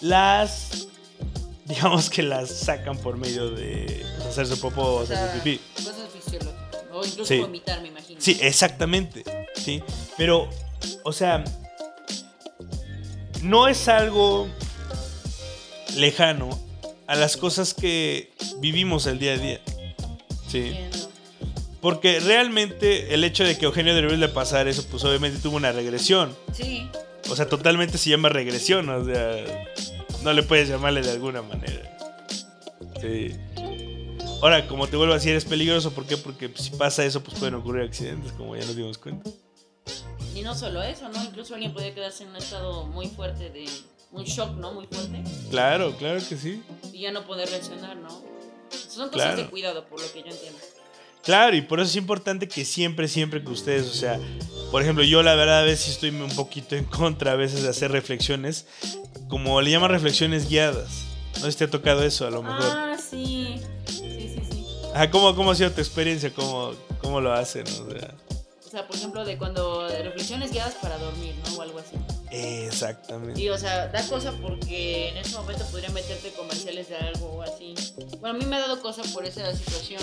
las 0.02 0.88
digamos 1.66 2.10
que 2.12 2.22
las 2.22 2.50
sacan 2.52 2.98
por 2.98 3.18
medio 3.18 3.50
de 3.50 4.06
pues, 4.18 4.28
hacerse 4.30 4.58
popó 4.58 4.82
o 4.84 4.96
O 4.98 5.06
sea, 5.06 5.24
hacerse 5.26 5.42
pipí. 5.44 5.62
cosas 5.84 6.10
fisiológicas. 6.14 6.84
O 6.94 7.04
incluso 7.06 7.26
Sí. 7.26 7.40
vomitar, 7.40 7.82
me 7.82 7.88
imagino. 7.88 8.22
Sí, 8.22 8.38
exactamente. 8.42 9.24
Sí, 9.56 9.82
pero 10.18 10.48
o 11.04 11.12
sea, 11.12 11.44
no 13.42 13.68
es 13.68 13.88
algo 13.88 14.48
lejano 15.96 16.60
a 17.08 17.16
las 17.16 17.38
cosas 17.38 17.74
que 17.74 18.32
vivimos 18.60 19.06
el 19.08 19.20
día 19.20 19.34
a 19.34 19.38
día. 19.38 19.62
Sí. 20.48 20.76
Porque 21.86 22.20
realmente 22.20 23.14
el 23.14 23.24
hecho 23.24 23.44
de 23.44 23.60
que 23.60 23.66
Eugenio 23.66 23.94
Derbez 23.94 24.18
le 24.18 24.28
pasara 24.28 24.68
eso, 24.68 24.84
pues 24.90 25.04
obviamente 25.04 25.38
tuvo 25.38 25.58
una 25.58 25.72
regresión. 25.72 26.36
Sí, 26.52 26.90
O 27.30 27.36
sea, 27.36 27.48
totalmente 27.48 28.00
se 28.00 28.10
llama 28.10 28.28
regresión, 28.28 28.90
o 28.90 29.06
sea, 29.06 29.46
no 30.24 30.34
le 30.34 30.42
puedes 30.42 30.68
llamarle 30.68 31.04
de 31.04 31.12
alguna 31.12 31.44
manera. 31.44 31.96
Sí. 33.00 33.36
Ahora, 34.42 34.68
como 34.68 34.88
te 34.88 34.98
vuelvo 34.98 35.14
a 35.14 35.18
decir, 35.18 35.36
es 35.36 35.46
peligroso, 35.46 35.94
¿por 35.94 36.08
qué? 36.08 36.18
Porque 36.18 36.50
pues, 36.50 36.64
si 36.64 36.72
pasa 36.72 37.06
eso, 37.06 37.22
pues 37.22 37.38
pueden 37.38 37.54
ocurrir 37.54 37.84
accidentes, 37.84 38.32
como 38.32 38.56
ya 38.56 38.66
nos 38.66 38.76
dimos 38.76 38.98
cuenta. 38.98 39.30
y 40.34 40.42
no 40.42 40.56
solo 40.56 40.82
eso, 40.82 41.08
¿no? 41.10 41.24
Incluso 41.24 41.54
alguien 41.54 41.72
podría 41.72 41.94
quedarse 41.94 42.24
en 42.24 42.30
un 42.30 42.38
estado 42.38 42.88
muy 42.88 43.06
fuerte 43.10 43.52
de. 43.52 43.70
Un 44.12 44.24
shock, 44.24 44.56
¿no? 44.56 44.74
Muy 44.74 44.88
fuerte. 44.88 45.24
Claro, 45.52 45.96
claro 45.98 46.20
que 46.28 46.36
sí. 46.36 46.64
Y 46.92 47.02
ya 47.02 47.12
no 47.12 47.28
poder 47.28 47.48
reaccionar, 47.48 47.96
¿no? 47.98 48.10
Son 48.72 49.10
cosas 49.10 49.28
Claro. 49.34 49.38
de 49.44 49.50
cuidado, 49.52 49.86
por 49.86 50.02
lo 50.02 50.12
que 50.12 50.22
yo 50.24 50.32
entiendo. 50.32 50.58
Claro, 51.26 51.56
y 51.56 51.62
por 51.62 51.80
eso 51.80 51.90
es 51.90 51.96
importante 51.96 52.48
que 52.48 52.64
siempre, 52.64 53.08
siempre 53.08 53.44
que 53.44 53.50
ustedes, 53.50 53.88
o 53.88 53.94
sea, 53.94 54.20
por 54.72 54.82
ejemplo, 54.82 55.04
yo 55.04 55.24
la 55.24 55.34
verdad 55.36 55.60
a 55.62 55.64
veces 55.64 55.90
estoy 55.90 56.10
un 56.12 56.30
poquito 56.36 56.76
en 56.76 56.86
contra 56.86 57.32
a 57.32 57.36
veces 57.36 57.64
de 57.64 57.70
hacer 57.70 57.92
reflexiones, 57.92 58.68
como 59.28 59.60
le 59.62 59.72
llaman 59.72 59.90
reflexiones 59.90 60.48
guiadas. 60.48 61.06
No 61.38 61.42
sé 61.46 61.52
si 61.54 61.58
te 61.58 61.64
ha 61.66 61.70
tocado 61.70 62.04
eso, 62.04 62.28
a 62.28 62.30
lo 62.30 62.44
mejor. 62.44 62.64
Ah, 62.64 62.96
sí. 62.98 63.60
Sí, 63.88 63.96
sí, 64.36 64.42
sí. 64.52 64.66
Ajá, 64.94 65.10
¿cómo, 65.10 65.36
¿Cómo 65.36 65.52
ha 65.52 65.56
sido 65.56 65.72
tu 65.72 65.82
experiencia? 65.82 66.32
¿Cómo, 66.34 66.74
cómo 67.02 67.20
lo 67.20 67.34
hacen? 67.34 67.64
O 67.68 67.90
sea, 67.92 68.14
O 68.66 68.70
sea, 68.70 68.88
por 68.88 68.96
ejemplo, 68.96 69.26
de 69.26 69.38
cuando 69.38 69.88
de 69.88 70.04
reflexiones 70.04 70.52
guiadas 70.52 70.76
para 70.76 70.98
dormir, 71.00 71.34
¿no? 71.44 71.56
O 71.58 71.62
algo 71.62 71.80
así. 71.80 71.98
exactamente. 72.32 73.42
Y, 73.42 73.50
o 73.50 73.58
sea, 73.58 73.88
da 73.88 74.08
cosa 74.08 74.32
porque 74.42 75.10
en 75.10 75.18
ese 75.18 75.36
momento 75.36 75.66
podría 75.72 75.90
meterte 75.90 76.32
comerciales 76.34 76.90
de 76.90 76.98
algo 76.98 77.28
o 77.38 77.42
así. 77.42 77.74
Bueno, 78.20 78.36
a 78.36 78.40
mí 78.40 78.46
me 78.46 78.56
ha 78.58 78.60
dado 78.60 78.80
cosa 78.82 79.02
por 79.14 79.26
esa 79.26 79.54
situación. 79.56 80.02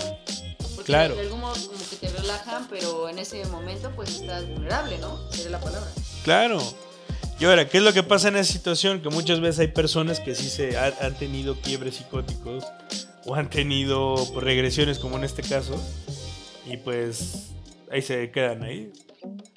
Porque 0.75 0.83
Claro. 0.87 1.15
de 1.15 1.21
algún 1.21 1.39
modo 1.41 1.53
como 1.67 1.79
que 1.89 1.95
te 1.97 2.09
relajan, 2.09 2.67
pero 2.69 3.09
en 3.09 3.19
ese 3.19 3.45
momento 3.45 3.91
pues 3.95 4.21
estás 4.21 4.47
vulnerable, 4.47 4.97
¿no? 4.99 5.17
Sería 5.31 5.51
la 5.51 5.59
palabra. 5.59 5.89
Claro. 6.23 6.59
Y 7.39 7.45
ahora, 7.45 7.67
¿qué 7.67 7.77
es 7.79 7.83
lo 7.83 7.93
que 7.93 8.03
pasa 8.03 8.27
en 8.29 8.37
esa 8.37 8.51
situación? 8.53 9.01
Que 9.01 9.09
muchas 9.09 9.39
veces 9.41 9.59
hay 9.59 9.67
personas 9.67 10.19
que 10.19 10.35
sí 10.35 10.49
se 10.49 10.77
ha- 10.77 10.93
han 11.01 11.15
tenido 11.17 11.55
quiebres 11.59 11.95
psicóticos 11.95 12.63
o 13.25 13.35
han 13.35 13.49
tenido 13.49 14.15
pues, 14.31 14.43
regresiones 14.43 14.99
como 14.99 15.17
en 15.17 15.23
este 15.23 15.41
caso 15.41 15.75
y 16.65 16.77
pues 16.77 17.49
ahí 17.91 18.01
se 18.01 18.31
quedan 18.31 18.63
ahí. 18.63 18.91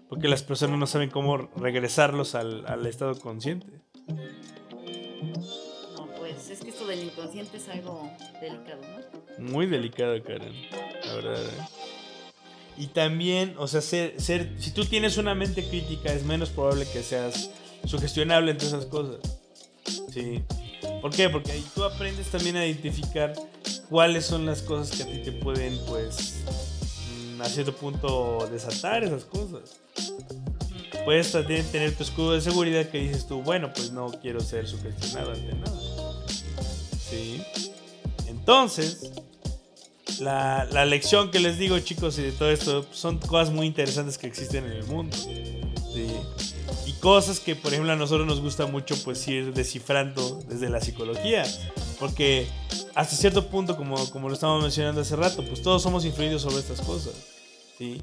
Porque 0.08 0.28
las 0.28 0.42
personas 0.42 0.78
no 0.78 0.86
saben 0.86 1.10
cómo 1.10 1.48
regresarlos 1.56 2.34
al, 2.34 2.64
al 2.66 2.86
estado 2.86 3.18
consciente. 3.18 3.66
Del 6.86 7.02
inconsciente 7.02 7.56
es 7.56 7.68
algo 7.68 8.10
delicado, 8.40 8.80
¿no? 8.82 9.44
Muy 9.44 9.66
delicado, 9.66 10.22
Karen. 10.22 10.54
La 11.04 11.14
verdad. 11.14 11.42
¿eh? 11.42 11.86
Y 12.78 12.86
también, 12.88 13.54
o 13.58 13.66
sea, 13.66 13.80
ser, 13.80 14.14
si 14.58 14.70
tú 14.70 14.84
tienes 14.84 15.16
una 15.16 15.34
mente 15.34 15.66
crítica, 15.68 16.12
es 16.12 16.24
menos 16.24 16.50
probable 16.50 16.86
que 16.92 17.02
seas 17.02 17.50
sugestionable 17.86 18.52
entre 18.52 18.68
esas 18.68 18.86
cosas. 18.86 19.18
Sí. 20.12 20.42
¿Por 21.00 21.10
qué? 21.10 21.28
Porque 21.28 21.52
ahí 21.52 21.66
tú 21.74 21.82
aprendes 21.82 22.28
también 22.28 22.56
a 22.56 22.64
identificar 22.64 23.32
cuáles 23.88 24.26
son 24.26 24.46
las 24.46 24.62
cosas 24.62 24.96
que 24.96 25.02
a 25.02 25.06
ti 25.06 25.18
te 25.24 25.32
pueden, 25.32 25.78
pues, 25.86 26.44
mm, 27.36 27.40
a 27.40 27.46
cierto 27.46 27.74
punto 27.74 28.48
desatar 28.52 29.02
esas 29.04 29.24
cosas. 29.24 29.80
Puedes 31.04 31.32
también 31.32 31.64
tener 31.66 31.94
tu 31.94 32.02
escudo 32.02 32.32
de 32.32 32.40
seguridad 32.40 32.88
que 32.88 32.98
dices 32.98 33.26
tú, 33.26 33.42
bueno, 33.42 33.72
pues 33.72 33.92
no 33.92 34.10
quiero 34.20 34.40
ser 34.40 34.66
sugestionado 34.68 35.32
ante 35.32 35.54
nada. 35.54 35.75
Entonces, 38.26 39.12
la, 40.20 40.66
la 40.70 40.84
lección 40.84 41.30
que 41.30 41.40
les 41.40 41.58
digo, 41.58 41.78
chicos, 41.80 42.18
y 42.18 42.22
de 42.22 42.32
todo 42.32 42.50
esto, 42.50 42.86
son 42.92 43.18
cosas 43.18 43.52
muy 43.52 43.66
interesantes 43.66 44.18
que 44.18 44.26
existen 44.26 44.64
en 44.64 44.72
el 44.72 44.84
mundo. 44.84 45.16
Y 46.86 46.92
cosas 46.94 47.40
que, 47.40 47.54
por 47.54 47.72
ejemplo, 47.72 47.92
a 47.92 47.96
nosotros 47.96 48.26
nos 48.26 48.40
gusta 48.40 48.66
mucho 48.66 48.96
pues 49.04 49.26
ir 49.28 49.52
descifrando 49.52 50.40
desde 50.48 50.68
la 50.68 50.80
psicología. 50.80 51.44
Porque 51.98 52.46
hasta 52.94 53.16
cierto 53.16 53.48
punto, 53.48 53.76
como, 53.76 54.10
como 54.10 54.28
lo 54.28 54.34
estábamos 54.34 54.62
mencionando 54.62 55.00
hace 55.00 55.16
rato, 55.16 55.44
pues 55.44 55.62
todos 55.62 55.82
somos 55.82 56.04
influidos 56.04 56.42
sobre 56.42 56.58
estas 56.58 56.80
cosas. 56.80 57.14
¿sí? 57.78 58.02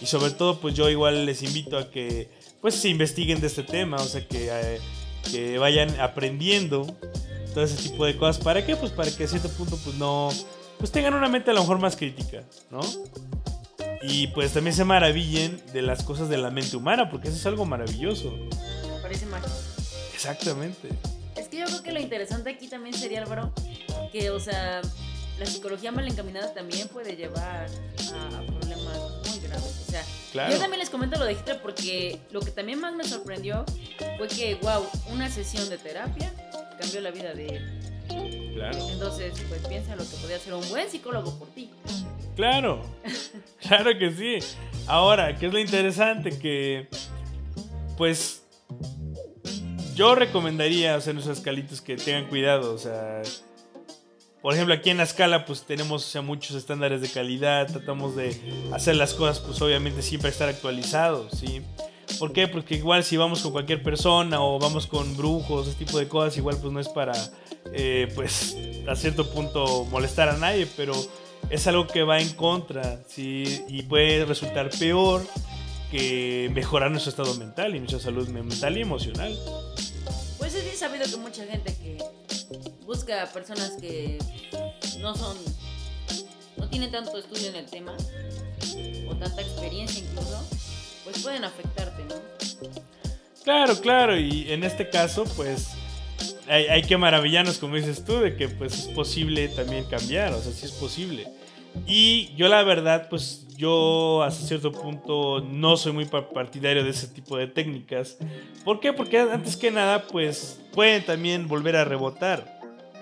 Y 0.00 0.06
sobre 0.06 0.32
todo, 0.32 0.60
pues 0.60 0.74
yo 0.74 0.88
igual 0.88 1.26
les 1.26 1.42
invito 1.42 1.78
a 1.78 1.90
que 1.90 2.28
pues 2.60 2.74
se 2.74 2.88
investiguen 2.88 3.40
de 3.40 3.46
este 3.46 3.62
tema. 3.62 3.96
O 3.96 4.06
sea, 4.06 4.26
que, 4.26 4.48
eh, 4.50 4.80
que 5.30 5.58
vayan 5.58 5.98
aprendiendo 6.00 6.86
todo 7.54 7.64
ese 7.64 7.76
tipo 7.88 8.04
de 8.04 8.16
cosas. 8.18 8.42
¿Para 8.42 8.64
qué? 8.66 8.76
Pues 8.76 8.92
para 8.92 9.10
que 9.10 9.24
a 9.24 9.28
cierto 9.28 9.48
punto 9.50 9.78
pues 9.78 9.96
no, 9.96 10.28
pues 10.78 10.90
tengan 10.90 11.14
una 11.14 11.28
mente 11.28 11.50
a 11.50 11.54
lo 11.54 11.60
mejor 11.60 11.78
más 11.78 11.96
crítica, 11.96 12.42
¿no? 12.70 12.80
Y 14.02 14.26
pues 14.28 14.52
también 14.52 14.76
se 14.76 14.84
maravillen 14.84 15.62
de 15.72 15.80
las 15.80 16.02
cosas 16.02 16.28
de 16.28 16.36
la 16.36 16.50
mente 16.50 16.76
humana, 16.76 17.08
porque 17.10 17.28
eso 17.28 17.38
es 17.38 17.46
algo 17.46 17.64
maravilloso. 17.64 18.34
Parece 19.00 19.24
mágico. 19.26 19.50
Exactamente. 20.12 20.88
Es 21.36 21.48
que 21.48 21.58
yo 21.58 21.64
creo 21.66 21.82
que 21.82 21.92
lo 21.92 22.00
interesante 22.00 22.50
aquí 22.50 22.68
también 22.68 22.94
sería, 22.94 23.22
Álvaro, 23.22 23.50
que, 24.12 24.30
o 24.30 24.38
sea, 24.40 24.82
la 25.38 25.46
psicología 25.46 25.90
mal 25.90 26.06
encaminada 26.06 26.52
también 26.52 26.88
puede 26.88 27.16
llevar 27.16 27.66
a 28.14 28.42
problemas 28.46 28.98
muy 29.28 29.38
graves. 29.40 29.74
O 29.86 29.90
sea, 29.90 30.04
Claro. 30.32 30.52
yo 30.52 30.58
también 30.58 30.80
les 30.80 30.90
comento 30.90 31.18
lo 31.18 31.24
de 31.24 31.32
Hitler 31.32 31.62
porque 31.62 32.18
lo 32.30 32.40
que 32.40 32.50
también 32.50 32.80
más 32.80 32.94
me 32.94 33.04
sorprendió 33.04 33.64
fue 34.18 34.28
que, 34.28 34.56
wow, 34.56 34.84
una 35.12 35.30
sesión 35.30 35.68
de 35.70 35.78
terapia 35.78 36.32
cambió 36.76 37.00
la 37.00 37.10
vida 37.10 37.34
de 37.34 37.46
él. 37.46 37.80
Claro. 38.54 38.88
Entonces, 38.90 39.34
pues 39.48 39.66
piensa 39.66 39.96
lo 39.96 40.04
que 40.04 40.16
podría 40.16 40.38
ser 40.38 40.54
un 40.54 40.68
buen 40.68 40.88
psicólogo 40.88 41.38
por 41.38 41.48
ti. 41.48 41.70
Claro, 42.36 42.82
claro 43.60 43.98
que 43.98 44.12
sí. 44.12 44.38
Ahora, 44.86 45.36
¿qué 45.36 45.46
es 45.46 45.52
lo 45.52 45.58
interesante? 45.58 46.38
Que, 46.38 46.88
pues, 47.96 48.44
yo 49.94 50.14
recomendaría, 50.14 50.96
o 50.96 51.00
sea, 51.00 51.12
a 51.12 51.14
nuestros 51.14 51.38
escalitos 51.38 51.80
que 51.80 51.96
tengan 51.96 52.26
cuidado, 52.28 52.74
o 52.74 52.78
sea, 52.78 53.22
por 54.44 54.52
ejemplo, 54.52 54.74
aquí 54.74 54.90
en 54.90 54.98
la 54.98 55.04
escala, 55.04 55.46
pues 55.46 55.62
tenemos 55.62 56.06
o 56.06 56.10
sea, 56.10 56.20
muchos 56.20 56.54
estándares 56.54 57.00
de 57.00 57.08
calidad, 57.08 57.66
tratamos 57.66 58.14
de 58.14 58.38
hacer 58.74 58.94
las 58.96 59.14
cosas, 59.14 59.40
pues 59.40 59.62
obviamente 59.62 60.02
siempre 60.02 60.28
estar 60.28 60.50
actualizados, 60.50 61.32
¿sí? 61.38 61.62
¿Por 62.18 62.32
qué? 62.32 62.48
Porque 62.48 62.76
igual 62.76 63.04
si 63.04 63.16
vamos 63.16 63.40
con 63.42 63.52
cualquier 63.52 63.82
persona 63.82 64.42
o 64.42 64.58
vamos 64.58 64.86
con 64.86 65.16
brujos, 65.16 65.68
ese 65.68 65.76
tipo 65.76 65.98
de 65.98 66.08
cosas, 66.08 66.36
igual 66.36 66.56
pues 66.60 66.72
no 66.72 66.80
es 66.80 66.88
para, 66.88 67.12
eh, 67.72 68.10
pues, 68.14 68.56
a 68.88 68.94
cierto 68.94 69.30
punto 69.30 69.84
molestar 69.90 70.28
a 70.28 70.36
nadie, 70.36 70.66
pero 70.76 70.94
es 71.50 71.66
algo 71.66 71.86
que 71.86 72.02
va 72.02 72.20
en 72.20 72.30
contra. 72.30 73.00
Y 73.16 73.82
puede 73.82 74.24
resultar 74.24 74.70
peor 74.70 75.26
que 75.90 76.50
mejorar 76.52 76.90
nuestro 76.90 77.10
estado 77.10 77.34
mental 77.34 77.76
y 77.76 77.78
nuestra 77.78 78.00
salud 78.00 78.28
mental 78.28 78.76
y 78.76 78.80
emocional. 78.80 79.38
Pues 80.38 80.54
es 80.54 80.64
bien 80.64 80.76
sabido 80.76 81.04
que 81.06 81.16
mucha 81.16 81.44
gente 81.46 81.74
que 81.76 81.98
busca 82.84 83.26
personas 83.32 83.72
que 83.80 84.18
no 85.00 85.14
son, 85.14 85.36
no 86.56 86.68
tienen 86.68 86.90
tanto 86.90 87.16
estudio 87.18 87.48
en 87.48 87.56
el 87.56 87.66
tema 87.66 87.96
o 89.08 89.14
tanta 89.16 89.40
experiencia 89.40 90.02
incluso, 90.04 90.44
pues 91.04 91.22
pueden 91.22 91.44
afectarte, 91.44 92.02
¿no? 92.04 92.14
Claro, 93.44 93.78
claro, 93.80 94.18
y 94.18 94.50
en 94.50 94.64
este 94.64 94.88
caso, 94.88 95.24
pues 95.36 95.68
hay, 96.48 96.64
hay 96.66 96.82
que 96.82 96.96
maravillarnos, 96.96 97.58
como 97.58 97.76
dices 97.76 98.04
tú, 98.04 98.18
de 98.18 98.36
que 98.36 98.48
pues 98.48 98.72
es 98.74 98.86
posible 98.88 99.48
también 99.48 99.84
cambiar, 99.84 100.32
o 100.32 100.40
sea, 100.40 100.52
sí 100.52 100.64
es 100.66 100.72
posible. 100.72 101.28
Y 101.86 102.34
yo 102.36 102.48
la 102.48 102.62
verdad, 102.62 103.08
pues 103.10 103.46
yo 103.56 104.22
hasta 104.22 104.46
cierto 104.46 104.72
punto 104.72 105.40
no 105.40 105.76
soy 105.76 105.92
muy 105.92 106.04
pa- 106.06 106.30
partidario 106.30 106.84
de 106.84 106.90
ese 106.90 107.08
tipo 107.08 107.36
de 107.36 107.46
técnicas. 107.48 108.16
¿Por 108.64 108.80
qué? 108.80 108.92
Porque 108.92 109.18
antes 109.20 109.56
que 109.56 109.70
nada, 109.70 110.04
pues 110.06 110.60
pueden 110.72 111.04
también 111.04 111.46
volver 111.48 111.76
a 111.76 111.84
rebotar 111.84 112.60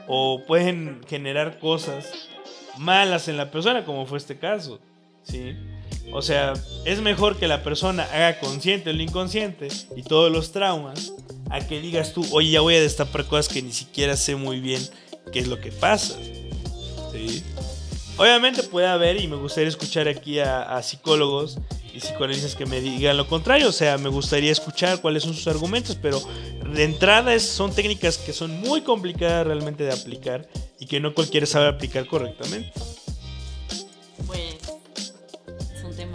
o 0.08 0.42
pueden 0.46 1.00
generar 1.08 1.58
cosas 1.60 2.10
malas 2.78 3.28
en 3.28 3.36
la 3.36 3.50
persona, 3.50 3.84
como 3.84 4.06
fue 4.06 4.18
este 4.18 4.38
caso, 4.38 4.80
¿sí? 5.22 5.54
O 6.10 6.22
sea, 6.22 6.54
es 6.84 7.00
mejor 7.00 7.38
que 7.38 7.48
la 7.48 7.62
persona 7.62 8.04
haga 8.04 8.38
consciente 8.38 8.92
lo 8.92 9.02
inconsciente 9.02 9.68
y 9.96 10.02
todos 10.02 10.30
los 10.30 10.52
traumas 10.52 11.12
a 11.50 11.66
que 11.66 11.80
digas 11.80 12.12
tú, 12.12 12.26
oye, 12.32 12.50
ya 12.50 12.60
voy 12.60 12.76
a 12.76 12.80
destapar 12.80 13.26
cosas 13.26 13.48
que 13.48 13.62
ni 13.62 13.72
siquiera 13.72 14.16
sé 14.16 14.36
muy 14.36 14.60
bien 14.60 14.82
qué 15.32 15.38
es 15.38 15.48
lo 15.48 15.60
que 15.60 15.72
pasa. 15.72 16.18
¿Sí? 17.12 17.42
Obviamente 18.16 18.62
puede 18.62 18.86
haber, 18.86 19.20
y 19.20 19.26
me 19.26 19.36
gustaría 19.36 19.68
escuchar 19.68 20.08
aquí 20.08 20.38
a, 20.38 20.62
a 20.62 20.82
psicólogos 20.82 21.58
y 21.94 21.98
psicoanalistas 21.98 22.54
que 22.54 22.66
me 22.66 22.80
digan 22.80 23.16
lo 23.16 23.26
contrario, 23.26 23.68
o 23.68 23.72
sea, 23.72 23.98
me 23.98 24.08
gustaría 24.08 24.52
escuchar 24.52 25.00
cuáles 25.00 25.22
son 25.22 25.34
sus 25.34 25.46
argumentos, 25.46 25.96
pero 26.00 26.22
de 26.74 26.84
entrada 26.84 27.38
son 27.38 27.74
técnicas 27.74 28.18
que 28.18 28.32
son 28.32 28.60
muy 28.60 28.82
complicadas 28.82 29.46
realmente 29.46 29.84
de 29.84 29.92
aplicar 29.92 30.48
y 30.78 30.86
que 30.86 31.00
no 31.00 31.14
cualquiera 31.14 31.46
sabe 31.46 31.68
aplicar 31.68 32.06
correctamente. 32.06 32.72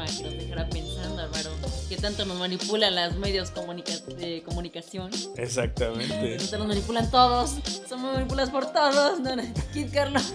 Que 0.07 0.23
nos 0.23 0.33
dejará 0.33 0.69
pensando, 0.69 1.21
Álvaro. 1.21 1.51
Que 1.89 1.95
tanto 1.97 2.25
nos 2.25 2.37
manipulan 2.37 2.95
los 2.95 3.15
medios 3.17 3.49
comunica- 3.51 3.97
de 4.17 4.43
comunicación. 4.43 5.09
Exactamente. 5.37 6.37
nos 6.57 6.67
manipulan 6.67 7.09
todos. 7.09 7.55
Somos 7.87 8.13
manipulados 8.13 8.49
por 8.51 8.71
todos. 8.73 9.19
No, 9.19 9.35
no. 9.35 9.43
Kid 9.73 9.87
Carlos. 9.93 10.33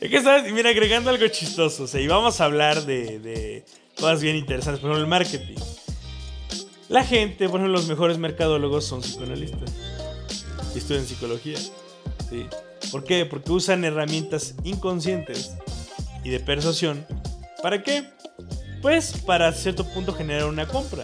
Es 0.00 0.10
que, 0.10 0.22
¿sabes? 0.22 0.52
Mira, 0.52 0.70
agregando 0.70 1.10
algo 1.10 1.26
chistoso, 1.28 1.84
o 1.84 1.86
sea, 1.86 2.00
y 2.00 2.06
vamos 2.06 2.40
a 2.40 2.44
hablar 2.44 2.84
de, 2.84 3.18
de 3.18 3.64
cosas 3.98 4.20
bien 4.22 4.36
interesantes, 4.36 4.80
por 4.80 4.90
ejemplo, 4.90 5.02
el 5.04 5.08
marketing. 5.10 5.56
La 6.88 7.04
gente, 7.04 7.48
por 7.48 7.60
ejemplo, 7.60 7.72
los 7.78 7.88
mejores 7.88 8.18
mercadólogos 8.18 8.84
son 8.84 9.00
psicoanalistas 9.02 9.70
y 10.74 10.78
estudian 10.78 11.06
psicología. 11.06 11.58
¿sí? 11.58 12.46
¿Por 12.92 13.04
qué? 13.04 13.24
Porque 13.26 13.50
usan 13.52 13.84
herramientas 13.84 14.54
inconscientes 14.64 15.52
y 16.22 16.30
de 16.30 16.40
persuasión. 16.40 17.06
¿Para 17.64 17.82
qué? 17.82 18.04
Pues 18.82 19.14
para 19.24 19.50
cierto 19.50 19.86
punto 19.86 20.12
generar 20.12 20.44
una 20.44 20.68
compra. 20.68 21.02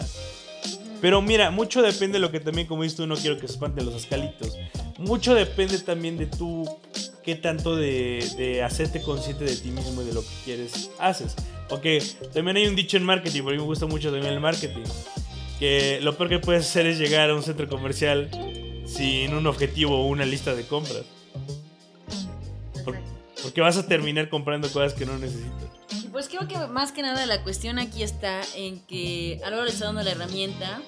Pero 1.01 1.19
mira, 1.19 1.49
mucho 1.49 1.81
depende 1.81 2.19
de 2.19 2.19
lo 2.19 2.29
que 2.29 2.39
también, 2.39 2.67
como 2.67 2.83
dices 2.83 2.97
tú, 2.97 3.07
no 3.07 3.15
quiero 3.15 3.39
que 3.39 3.47
espanten 3.47 3.83
los 3.83 3.95
escalitos. 3.95 4.59
Mucho 4.99 5.33
depende 5.33 5.79
también 5.79 6.19
de 6.19 6.27
tú, 6.27 6.69
qué 7.23 7.33
tanto 7.33 7.75
de, 7.75 8.23
de 8.37 8.61
hacerte 8.61 9.01
consciente 9.01 9.43
de 9.43 9.55
ti 9.55 9.71
mismo 9.71 10.03
y 10.03 10.05
de 10.05 10.13
lo 10.13 10.21
que 10.21 10.35
quieres 10.45 10.91
haces. 10.99 11.33
Porque 11.67 12.03
también 12.31 12.57
hay 12.57 12.67
un 12.67 12.75
dicho 12.75 12.95
en 12.95 13.05
marketing, 13.05 13.41
porque 13.41 13.55
a 13.55 13.57
mí 13.57 13.63
me 13.63 13.67
gusta 13.67 13.87
mucho 13.87 14.11
también 14.11 14.31
el 14.31 14.39
marketing, 14.39 14.83
que 15.57 15.97
lo 16.03 16.15
peor 16.15 16.29
que 16.29 16.37
puedes 16.37 16.67
hacer 16.67 16.85
es 16.85 16.99
llegar 16.99 17.31
a 17.31 17.35
un 17.35 17.41
centro 17.41 17.67
comercial 17.67 18.29
sin 18.85 19.33
un 19.33 19.47
objetivo 19.47 19.97
o 19.97 20.05
una 20.05 20.25
lista 20.25 20.53
de 20.53 20.61
compras. 20.67 21.05
Por- 23.41 23.51
porque 23.51 23.61
vas 23.61 23.77
a 23.77 23.87
terminar 23.87 24.29
comprando 24.29 24.69
cosas 24.71 24.93
que 24.93 25.05
no 25.05 25.17
necesitas. 25.17 25.51
Pues 26.11 26.27
creo 26.29 26.47
que 26.47 26.57
más 26.67 26.91
que 26.91 27.01
nada 27.01 27.25
la 27.25 27.43
cuestión 27.43 27.79
aquí 27.79 28.03
está 28.03 28.41
en 28.55 28.79
que 28.81 29.39
Álvaro 29.43 29.63
le 29.65 29.71
está 29.71 29.85
dando 29.85 30.03
la 30.03 30.11
herramienta 30.11 30.81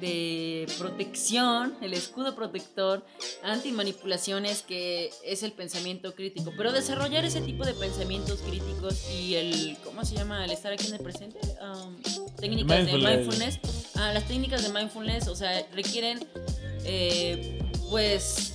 de 0.00 0.66
protección, 0.78 1.74
el 1.80 1.94
escudo 1.94 2.36
protector 2.36 3.04
anti 3.42 3.72
manipulaciones 3.72 4.62
que 4.62 5.10
es 5.24 5.42
el 5.42 5.52
pensamiento 5.52 6.14
crítico. 6.14 6.52
Pero 6.56 6.72
desarrollar 6.72 7.24
ese 7.24 7.40
tipo 7.40 7.64
de 7.64 7.72
pensamientos 7.74 8.40
críticos 8.40 9.08
y 9.10 9.34
el, 9.34 9.76
¿cómo 9.84 10.04
se 10.04 10.14
llama? 10.14 10.44
El 10.44 10.50
estar 10.52 10.72
aquí 10.72 10.86
en 10.88 10.94
el 10.94 11.00
presente. 11.00 11.38
Um, 11.62 11.96
técnicas 12.36 12.86
de 12.86 12.92
Mindfulness. 12.92 13.16
mindfulness. 13.16 13.60
Ah, 13.96 14.12
las 14.12 14.28
técnicas 14.28 14.62
de 14.62 14.68
mindfulness, 14.72 15.26
o 15.26 15.34
sea, 15.34 15.66
requieren 15.74 16.24
eh, 16.84 17.58
pues 17.90 18.52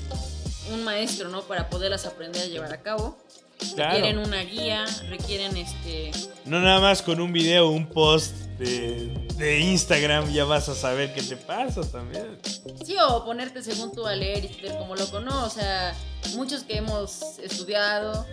un 0.72 0.84
maestro, 0.84 1.30
¿no? 1.30 1.42
Para 1.44 1.70
poderlas 1.70 2.06
aprender 2.06 2.44
a 2.44 2.46
llevar 2.48 2.74
a 2.74 2.82
cabo. 2.82 3.18
Requieren 3.60 4.16
Claro. 4.16 4.24
una 4.28 4.42
guía, 4.44 4.86
requieren 5.10 5.56
este. 5.56 6.12
No 6.46 6.60
nada 6.60 6.80
más 6.82 7.02
con 7.02 7.22
un 7.22 7.32
video 7.32 7.70
un 7.70 7.88
post 7.88 8.34
de, 8.58 9.10
de 9.38 9.60
Instagram 9.62 10.32
ya 10.34 10.44
vas 10.44 10.68
a 10.70 10.76
saber 10.76 11.14
qué 11.14 11.22
te 11.22 11.38
pasa 11.38 11.82
también. 11.90 12.40
Sí, 12.86 12.96
o 13.10 13.24
ponerte 13.24 13.64
según 13.64 13.94
tú 13.94 14.06
a 14.06 14.16
leer 14.16 14.44
y 14.46 14.50
ser 14.54 14.78
como 14.78 14.96
loco, 14.96 15.22
¿no? 15.22 15.46
O 15.46 15.50
sea, 15.50 15.96
muchos 16.36 16.64
que 16.64 16.78
hemos 16.78 17.40
estudiado 17.42 18.26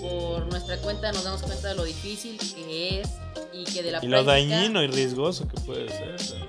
por 0.00 0.46
nuestra 0.46 0.78
cuenta 0.78 1.12
nos 1.12 1.22
damos 1.24 1.42
cuenta 1.42 1.68
de 1.68 1.74
lo 1.76 1.84
difícil 1.84 2.36
que 2.38 3.00
es 3.00 3.08
y 3.52 3.64
que 3.64 3.82
de 3.82 3.92
la 3.92 3.98
Y 4.04 4.08
lo 4.08 4.24
práctica- 4.24 4.56
dañino 4.56 4.82
y 4.82 4.86
riesgoso 4.88 5.46
que 5.46 5.60
puede 5.60 5.88
ser 5.88 6.16
también. 6.16 6.48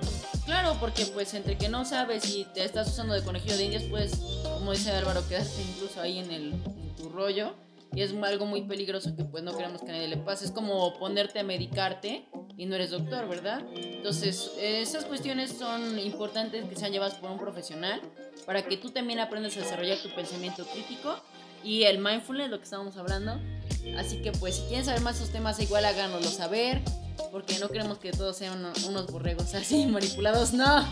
Porque 0.74 1.06
pues 1.06 1.34
entre 1.34 1.58
que 1.58 1.70
no 1.70 1.86
sabes 1.86 2.30
y 2.30 2.46
te 2.54 2.64
estás 2.64 2.88
usando 2.88 3.14
de 3.14 3.24
conejillo 3.24 3.58
de 3.58 3.66
indias, 3.66 3.84
pues, 3.84 4.14
como 4.44 4.72
dice 4.72 4.92
Álvaro, 4.92 5.28
quedarte 5.28 5.62
incluso 5.62 6.02
ahí 6.02 6.20
en, 6.20 6.32
el, 6.32 6.54
en 6.54 6.96
tu 6.98 7.10
rollo. 7.10 7.54
Y 7.94 8.02
es 8.02 8.14
algo 8.14 8.46
muy 8.46 8.64
peligroso 8.64 9.16
que 9.16 9.24
pues 9.24 9.42
no 9.44 9.56
queremos 9.56 9.82
que 9.82 9.90
a 9.90 9.94
nadie 9.94 10.10
le 10.10 10.18
pase. 10.18 10.46
Es 10.46 10.52
como 10.52 10.98
ponerte 11.00 11.40
a 11.40 11.44
medicarte 11.44 12.28
y 12.58 12.66
no 12.66 12.76
eres 12.76 12.92
doctor, 12.92 13.28
¿verdad? 13.30 13.64
Entonces, 13.74 14.52
esas 14.60 15.06
cuestiones 15.06 15.52
son 15.52 15.98
importantes 16.00 16.66
que 16.66 16.76
sean 16.76 16.92
llevadas 16.92 17.16
por 17.16 17.32
un 17.32 17.40
profesional 17.40 18.02
para 18.46 18.64
que 18.64 18.76
tú 18.76 18.90
también 18.90 19.20
aprendas 19.20 19.56
a 19.56 19.62
desarrollar 19.62 19.98
tu 20.00 20.10
pensamiento 20.10 20.66
crítico 20.66 21.16
y 21.64 21.84
el 21.84 22.00
mindfulness, 22.00 22.50
lo 22.50 22.58
que 22.58 22.66
estábamos 22.66 22.98
hablando. 22.98 23.40
Así 23.98 24.22
que 24.22 24.32
pues 24.34 24.56
si 24.56 24.64
quieren 24.64 24.84
saber 24.84 25.02
más 25.02 25.16
esos 25.16 25.30
temas, 25.30 25.60
igual 25.60 25.86
háganoslo 25.86 26.30
saber, 26.30 26.82
porque 27.32 27.60
no 27.60 27.70
queremos 27.70 27.98
que 27.98 28.12
todos 28.12 28.38
sean 28.38 28.60
uno- 28.60 28.74
unos 28.88 29.08
borregos 29.12 29.54
así 29.56 29.86
manipulados, 29.88 30.54
no. 30.54 30.86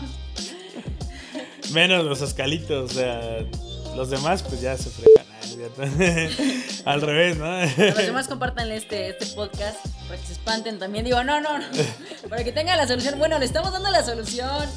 Menos 1.72 2.04
los 2.04 2.20
escalitos, 2.20 2.90
o 2.90 2.94
sea, 2.94 3.44
los 3.96 4.10
demás 4.10 4.42
pues 4.42 4.60
ya 4.60 4.76
se 4.76 4.90
fregan. 4.90 5.24
Al 6.84 7.00
revés, 7.00 7.36
¿no? 7.36 7.60
Los 7.60 7.96
demás 7.96 8.28
compartan 8.28 8.70
este, 8.72 9.08
este 9.10 9.26
podcast 9.34 9.76
para 10.08 10.20
que 10.20 10.26
se 10.26 10.32
espanten 10.34 10.78
también. 10.78 11.04
Digo, 11.04 11.22
no, 11.24 11.40
no, 11.40 11.58
no. 11.58 11.64
Para 12.28 12.44
que 12.44 12.52
tengan 12.52 12.76
la 12.76 12.86
solución. 12.86 13.18
Bueno, 13.18 13.38
le 13.38 13.46
estamos 13.46 13.72
dando 13.72 13.90
la 13.90 14.04
solución. 14.04 14.68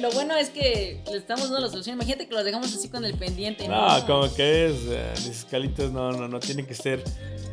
Lo 0.00 0.10
bueno 0.12 0.36
es 0.36 0.50
que 0.50 1.00
le 1.10 1.16
estamos 1.16 1.44
dando 1.44 1.60
la 1.60 1.68
solución. 1.68 1.96
Imagínate 1.96 2.28
que 2.28 2.34
los 2.34 2.44
dejamos 2.44 2.74
así 2.74 2.88
con 2.88 3.04
el 3.04 3.14
pendiente. 3.14 3.66
No, 3.66 4.06
como 4.06 4.32
que 4.34 4.66
es, 4.66 4.76
eh, 4.88 5.12
mis 5.16 5.38
escalitos 5.38 5.90
no, 5.92 6.12
no, 6.12 6.28
no, 6.28 6.40
tienen 6.40 6.66
que 6.66 6.74
ser 6.74 7.02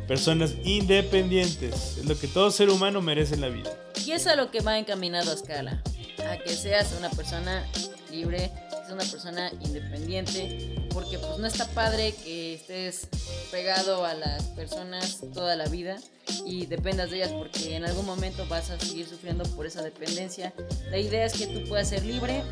personas 0.06 0.54
independientes. 0.64 1.98
Es 1.98 2.04
lo 2.04 2.18
que 2.18 2.28
todo 2.28 2.50
ser 2.50 2.70
humano 2.70 3.00
merece 3.00 3.34
en 3.34 3.40
la 3.40 3.48
vida. 3.48 3.70
Y 4.06 4.12
eso 4.12 4.14
es 4.14 4.26
a 4.28 4.36
lo 4.36 4.50
que 4.50 4.60
va 4.60 4.78
encaminado 4.78 5.30
a 5.30 5.34
escala. 5.34 5.82
A 6.30 6.36
que 6.36 6.50
seas 6.50 6.94
una 6.98 7.10
persona 7.10 7.66
libre, 8.10 8.50
una 8.92 9.04
persona 9.04 9.50
independiente. 9.60 10.74
Porque 10.92 11.18
pues 11.18 11.38
no 11.38 11.46
está 11.46 11.66
padre 11.68 12.14
que 12.24 12.54
estés 12.54 13.08
pegado 13.50 14.04
a 14.04 14.14
las 14.14 14.42
personas 14.48 15.20
toda 15.32 15.56
la 15.56 15.66
vida 15.66 15.98
y 16.44 16.66
dependas 16.66 17.10
de 17.10 17.18
ellas 17.18 17.32
porque 17.32 17.76
en 17.76 17.84
algún 17.84 18.06
momento 18.06 18.46
vas 18.48 18.70
a 18.70 18.78
seguir 18.78 19.06
sufriendo 19.06 19.44
por 19.54 19.66
esa 19.66 19.82
dependencia. 19.82 20.52
La 20.90 20.98
idea 20.98 21.24
es 21.26 21.34
que 21.34 21.46
tú 21.46 21.68
puedas 21.68 21.88
ser 21.88 22.04
libre, 22.04 22.42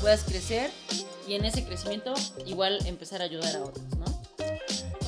puedas 0.00 0.24
crecer 0.24 0.70
y 1.28 1.34
en 1.34 1.44
ese 1.44 1.64
crecimiento 1.64 2.14
igual 2.46 2.78
empezar 2.86 3.20
a 3.22 3.24
ayudar 3.24 3.56
a 3.56 3.62
otros, 3.62 3.84
¿no? 3.96 4.04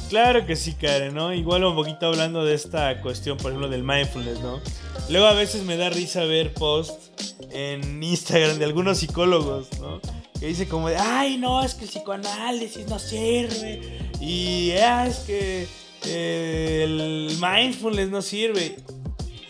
Claro 0.09 0.47
que 0.47 0.55
sí, 0.55 0.75
Karen, 0.75 1.15
¿no? 1.15 1.35
Igual 1.35 1.65
un 1.65 1.75
poquito 1.75 2.07
hablando 2.07 2.45
de 2.45 2.55
esta 2.55 3.03
cuestión, 3.03 3.37
por 3.39 3.51
ejemplo, 3.51 3.69
del 3.69 3.83
mindfulness, 3.83 4.39
¿no? 4.39 4.61
Luego 5.09 5.27
a 5.27 5.33
veces 5.33 5.65
me 5.65 5.77
da 5.77 5.91
risa 5.91 6.25
ver 6.25 6.55
posts 6.55 7.35
en 7.51 8.03
Instagram 8.03 8.59
de 8.59 8.65
algunos 8.65 8.99
psicólogos, 8.99 9.69
¿no? 9.81 10.01
Que 10.39 10.47
dice 10.47 10.69
como 10.69 10.89
de, 10.89 10.97
ay, 10.97 11.39
no, 11.39 11.63
es 11.63 11.75
que 11.75 11.85
el 11.85 11.91
psicoanálisis 11.91 12.87
no 12.89 12.99
sirve. 12.99 14.11
Y 14.21 14.73
ah, 14.73 15.07
es 15.07 15.19
que 15.21 15.67
eh, 16.05 16.83
el 16.85 17.37
mindfulness 17.41 18.09
no 18.11 18.23
sirve. 18.23 18.77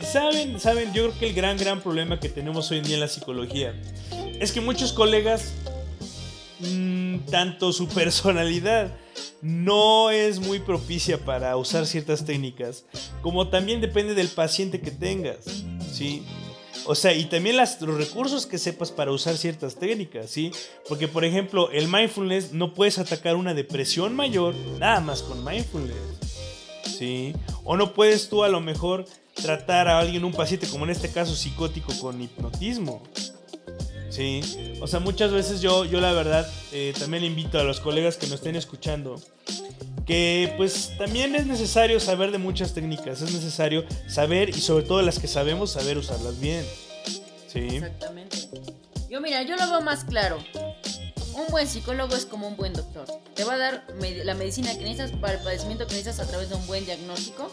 ¿Saben? 0.01 0.61
¿Saben? 0.61 0.93
Yo 0.93 1.09
creo 1.09 1.19
que 1.19 1.29
el 1.29 1.35
gran, 1.35 1.57
gran 1.57 1.81
problema 1.81 2.21
que 2.21 2.29
tenemos 2.29 2.71
hoy 2.71 2.79
en 2.79 2.85
día 2.85 2.95
en 2.95 3.01
la 3.01 3.09
psicología 3.09 3.75
es 4.39 4.53
que 4.53 4.61
muchos 4.61 4.93
colegas, 4.93 5.53
mm, 6.61 7.19
tanto 7.31 7.73
su 7.73 7.89
personalidad, 7.89 8.93
no 9.43 10.11
es 10.11 10.41
muy 10.41 10.61
propicia 10.61 11.19
para 11.25 11.57
usar 11.57 11.87
ciertas 11.87 12.25
técnicas, 12.25 12.85
como 13.23 13.49
también 13.49 13.81
depende 13.81 14.15
del 14.15 14.29
paciente 14.29 14.81
que 14.81 14.91
tengas, 14.91 15.65
¿sí? 15.93 16.23
O 16.85 16.95
sea, 16.95 17.13
y 17.15 17.25
también 17.25 17.57
las, 17.57 17.81
los 17.81 17.97
recursos 17.97 18.47
que 18.47 18.59
sepas 18.59 18.91
para 18.91 19.11
usar 19.11 19.37
ciertas 19.37 19.77
técnicas, 19.77 20.31
¿sí? 20.31 20.53
Porque, 20.89 21.09
por 21.09 21.25
ejemplo, 21.25 21.71
el 21.71 21.89
mindfulness 21.89 22.53
no 22.53 22.75
puedes 22.75 22.99
atacar 22.99 23.37
una 23.37 23.55
depresión 23.55 24.15
mayor 24.15 24.55
nada 24.79 25.01
más 25.01 25.23
con 25.23 25.45
mindfulness, 25.45 25.97
¿sí? 26.85 27.35
O 27.65 27.77
no 27.77 27.95
puedes 27.95 28.29
tú 28.29 28.45
a 28.45 28.49
lo 28.49 28.61
mejor 28.61 29.05
tratar 29.35 29.89
a 29.89 29.99
alguien, 29.99 30.25
un 30.25 30.33
paciente, 30.33 30.69
como 30.69 30.85
en 30.85 30.91
este 30.91 31.11
caso 31.11 31.35
psicótico, 31.35 31.93
con 32.01 32.21
hipnotismo, 32.21 33.03
Sí, 34.09 34.41
o 34.81 34.87
sea, 34.87 35.01
muchas 35.01 35.31
veces 35.31 35.61
yo, 35.61 35.85
yo 35.85 36.01
la 36.01 36.13
verdad, 36.13 36.49
eh, 36.73 36.95
también 36.99 37.23
invito 37.23 37.59
a 37.59 37.65
los 37.65 37.81
colegas 37.81 38.17
que 38.17 38.27
nos 38.29 38.37
estén 38.37 38.57
escuchando 38.57 39.21
que 40.07 40.55
pues 40.57 40.93
también 40.97 41.35
es 41.35 41.47
necesario 41.47 41.99
saber 41.99 42.31
de 42.31 42.39
muchas 42.39 42.73
técnicas, 42.73 43.23
es 43.23 43.33
necesario 43.33 43.85
saber 44.07 44.51
y 44.51 44.61
sobre 44.61 44.85
todo 44.85 45.03
las 45.03 45.19
que 45.19 45.27
sabemos 45.27 45.73
saber 45.73 45.99
usarlas 45.99 46.39
bien. 46.39 46.65
Sí. 47.49 47.77
Exactamente. 47.77 48.37
Yo 49.11 49.21
mira, 49.21 49.43
yo 49.43 49.57
lo 49.57 49.69
veo 49.69 49.81
más 49.81 50.05
claro. 50.05 50.39
Un 51.35 51.47
buen 51.51 51.67
psicólogo 51.67 52.15
es 52.15 52.25
como 52.25 52.47
un 52.49 52.57
buen 52.57 52.73
doctor. 52.73 53.07
Te 53.35 53.45
va 53.45 53.55
a 53.55 53.59
dar 53.59 53.87
la 53.99 54.35
medicina 54.35 54.73
que 54.79 54.85
necesitas 54.85 55.11
para 55.21 55.35
el 55.35 55.41
padecimiento 55.41 55.87
que 55.87 55.95
necesitas 55.95 56.21
a 56.21 56.29
través 56.29 56.49
de 56.49 56.55
un 56.55 56.67
buen 56.67 56.85
diagnóstico. 56.85 57.51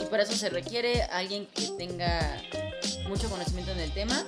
Y 0.00 0.04
para 0.06 0.24
eso 0.24 0.34
se 0.34 0.50
requiere 0.50 1.02
alguien 1.04 1.46
que 1.54 1.68
tenga 1.78 2.42
mucho 3.08 3.30
conocimiento 3.30 3.72
en 3.72 3.80
el 3.80 3.92
tema. 3.92 4.26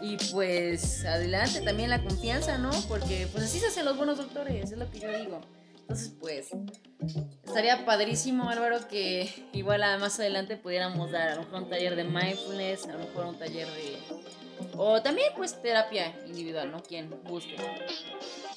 Y 0.00 0.16
pues 0.32 1.04
adelante, 1.04 1.60
también 1.60 1.90
la 1.90 2.02
confianza, 2.02 2.56
¿no? 2.56 2.70
Porque 2.88 3.26
pues 3.32 3.44
así 3.44 3.58
se 3.58 3.66
hacen 3.66 3.84
los 3.84 3.96
buenos 3.96 4.16
doctores, 4.16 4.70
es 4.70 4.78
lo 4.78 4.88
que 4.90 5.00
yo 5.00 5.08
digo. 5.18 5.40
Entonces 5.88 6.12
pues 6.20 6.50
estaría 7.46 7.86
padrísimo 7.86 8.50
Álvaro 8.50 8.86
que 8.88 9.32
igual 9.54 9.80
más 9.98 10.20
adelante 10.20 10.58
pudiéramos 10.58 11.10
dar 11.10 11.30
a 11.30 11.34
lo 11.36 11.44
mejor 11.44 11.62
un 11.62 11.70
taller 11.70 11.96
de 11.96 12.04
mindfulness, 12.04 12.84
a 12.88 12.92
lo 12.92 12.98
mejor 12.98 13.24
un 13.24 13.38
taller 13.38 13.66
de... 13.68 13.96
O 14.76 15.00
también 15.00 15.28
pues 15.34 15.62
terapia 15.62 16.14
individual, 16.26 16.70
¿no? 16.70 16.82
Quien 16.82 17.08
guste. 17.24 17.56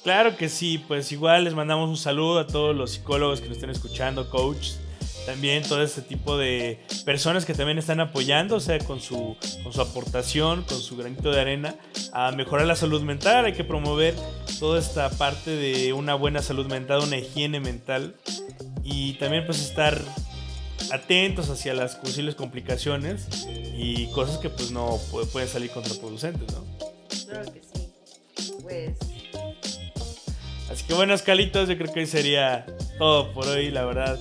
Claro 0.02 0.36
que 0.36 0.50
sí, 0.50 0.76
pues 0.86 1.10
igual 1.10 1.44
les 1.44 1.54
mandamos 1.54 1.88
un 1.88 1.96
saludo 1.96 2.38
a 2.38 2.46
todos 2.46 2.76
los 2.76 2.90
psicólogos 2.90 3.40
que 3.40 3.48
nos 3.48 3.56
estén 3.56 3.70
escuchando, 3.70 4.28
coaches, 4.28 4.78
también 5.26 5.62
todo 5.62 5.82
este 5.82 6.02
tipo 6.02 6.36
de 6.36 6.80
personas 7.04 7.44
que 7.44 7.54
también 7.54 7.78
están 7.78 8.00
apoyando, 8.00 8.56
o 8.56 8.60
sea, 8.60 8.78
con 8.80 9.00
su, 9.00 9.36
con 9.62 9.72
su 9.72 9.80
aportación, 9.80 10.62
con 10.64 10.80
su 10.80 10.96
granito 10.96 11.30
de 11.30 11.40
arena, 11.40 11.74
a 12.12 12.32
mejorar 12.32 12.66
la 12.66 12.76
salud 12.76 13.02
mental. 13.02 13.44
Hay 13.44 13.52
que 13.52 13.64
promover 13.64 14.14
toda 14.58 14.78
esta 14.78 15.10
parte 15.10 15.50
de 15.50 15.92
una 15.92 16.14
buena 16.14 16.42
salud 16.42 16.66
mental, 16.66 17.00
una 17.02 17.18
higiene 17.18 17.60
mental 17.60 18.16
y 18.84 19.14
también 19.14 19.44
pues 19.46 19.60
estar 19.60 20.00
atentos 20.92 21.48
hacia 21.50 21.72
las 21.74 21.96
posibles 21.96 22.34
complicaciones 22.34 23.26
y 23.76 24.06
cosas 24.08 24.38
que 24.38 24.50
pues 24.50 24.70
no 24.72 24.98
pu- 25.10 25.26
pueden 25.28 25.48
salir 25.48 25.70
contraproducentes, 25.70 26.52
¿no? 26.52 26.64
Claro 27.28 27.52
que 27.52 27.60
sí. 27.62 28.52
Pues 28.62 28.90
Así 30.70 30.84
que 30.84 30.94
bueno, 30.94 31.12
Escalitos, 31.14 31.68
yo 31.68 31.76
creo 31.76 31.92
que 31.92 32.00
hoy 32.00 32.06
sería 32.06 32.64
todo 32.98 33.32
por 33.32 33.46
hoy, 33.46 33.70
la 33.70 33.84
verdad. 33.84 34.18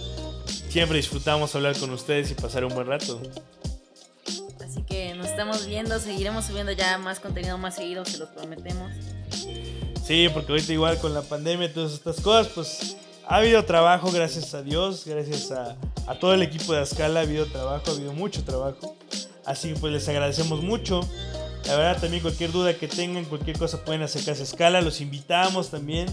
Siempre 0.71 0.95
disfrutamos 0.95 1.53
hablar 1.53 1.77
con 1.77 1.89
ustedes 1.89 2.31
y 2.31 2.33
pasar 2.33 2.63
un 2.63 2.73
buen 2.73 2.87
rato. 2.87 3.21
así 4.63 4.81
que 4.83 5.13
nos 5.15 5.27
estamos 5.27 5.67
viendo, 5.67 5.99
seguiremos 5.99 6.45
subiendo 6.45 6.71
ya 6.71 6.97
más 6.97 7.19
contenido 7.19 7.57
más 7.57 7.75
seguido, 7.75 8.05
se 8.05 8.17
los 8.17 8.29
prometemos. 8.29 8.89
Sí, 10.01 10.29
porque 10.33 10.53
ahorita 10.53 10.71
igual 10.71 10.97
con 10.99 11.13
la 11.13 11.23
pandemia 11.23 11.67
y 11.67 11.73
todas 11.73 11.91
estas 11.91 12.21
cosas, 12.21 12.53
pues 12.55 12.95
ha 13.27 13.35
habido 13.35 13.65
trabajo, 13.65 14.13
gracias 14.13 14.53
a 14.53 14.63
Dios, 14.63 15.03
gracias 15.05 15.51
a, 15.51 15.75
a 16.07 16.17
todo 16.17 16.33
el 16.35 16.41
equipo 16.41 16.71
de 16.71 16.79
Ascala, 16.79 17.19
ha 17.19 17.23
habido 17.23 17.47
trabajo, 17.47 17.83
ha 17.87 17.93
habido 17.93 18.13
mucho 18.13 18.45
trabajo. 18.45 18.95
Así 19.45 19.73
que 19.73 19.79
pues 19.81 19.91
les 19.91 20.07
agradecemos 20.07 20.63
mucho. 20.63 21.01
La 21.65 21.75
verdad 21.75 21.99
también 21.99 22.21
cualquier 22.21 22.53
duda 22.53 22.73
que 22.73 22.87
tengan, 22.87 23.25
cualquier 23.25 23.59
cosa 23.59 23.83
pueden 23.83 24.03
acercarse 24.03 24.43
a 24.43 24.45
Escala. 24.45 24.79
Los 24.79 25.01
invitamos 25.01 25.69
también 25.69 26.07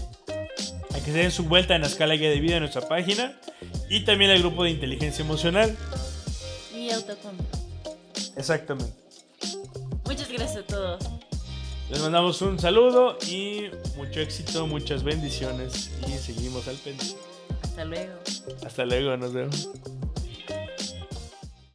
a 0.99 1.03
que 1.03 1.11
se 1.11 1.17
den 1.17 1.31
su 1.31 1.43
vuelta 1.43 1.75
en 1.75 1.83
Escala 1.83 2.15
Guía 2.15 2.29
de 2.29 2.39
Vida 2.39 2.55
en 2.55 2.61
nuestra 2.61 2.87
página. 2.87 3.39
Y 3.89 4.01
también 4.05 4.31
al 4.31 4.39
grupo 4.39 4.63
de 4.63 4.71
inteligencia 4.71 5.23
emocional. 5.23 5.75
Y 6.73 6.89
autocontrol. 6.91 7.47
Exactamente. 8.35 8.93
Muchas 10.05 10.29
gracias 10.29 10.57
a 10.57 10.63
todos. 10.63 11.03
Les 11.89 11.99
mandamos 12.01 12.41
un 12.41 12.59
saludo 12.59 13.17
y 13.27 13.63
mucho 13.97 14.19
éxito, 14.19 14.67
muchas 14.67 15.03
bendiciones 15.03 15.89
y 16.07 16.11
seguimos 16.11 16.67
al 16.67 16.75
pendiente. 16.75 17.17
Hasta 17.63 17.85
luego. 17.85 18.13
Hasta 18.63 18.85
luego, 18.85 19.17
nos 19.17 19.33
vemos. 19.33 19.69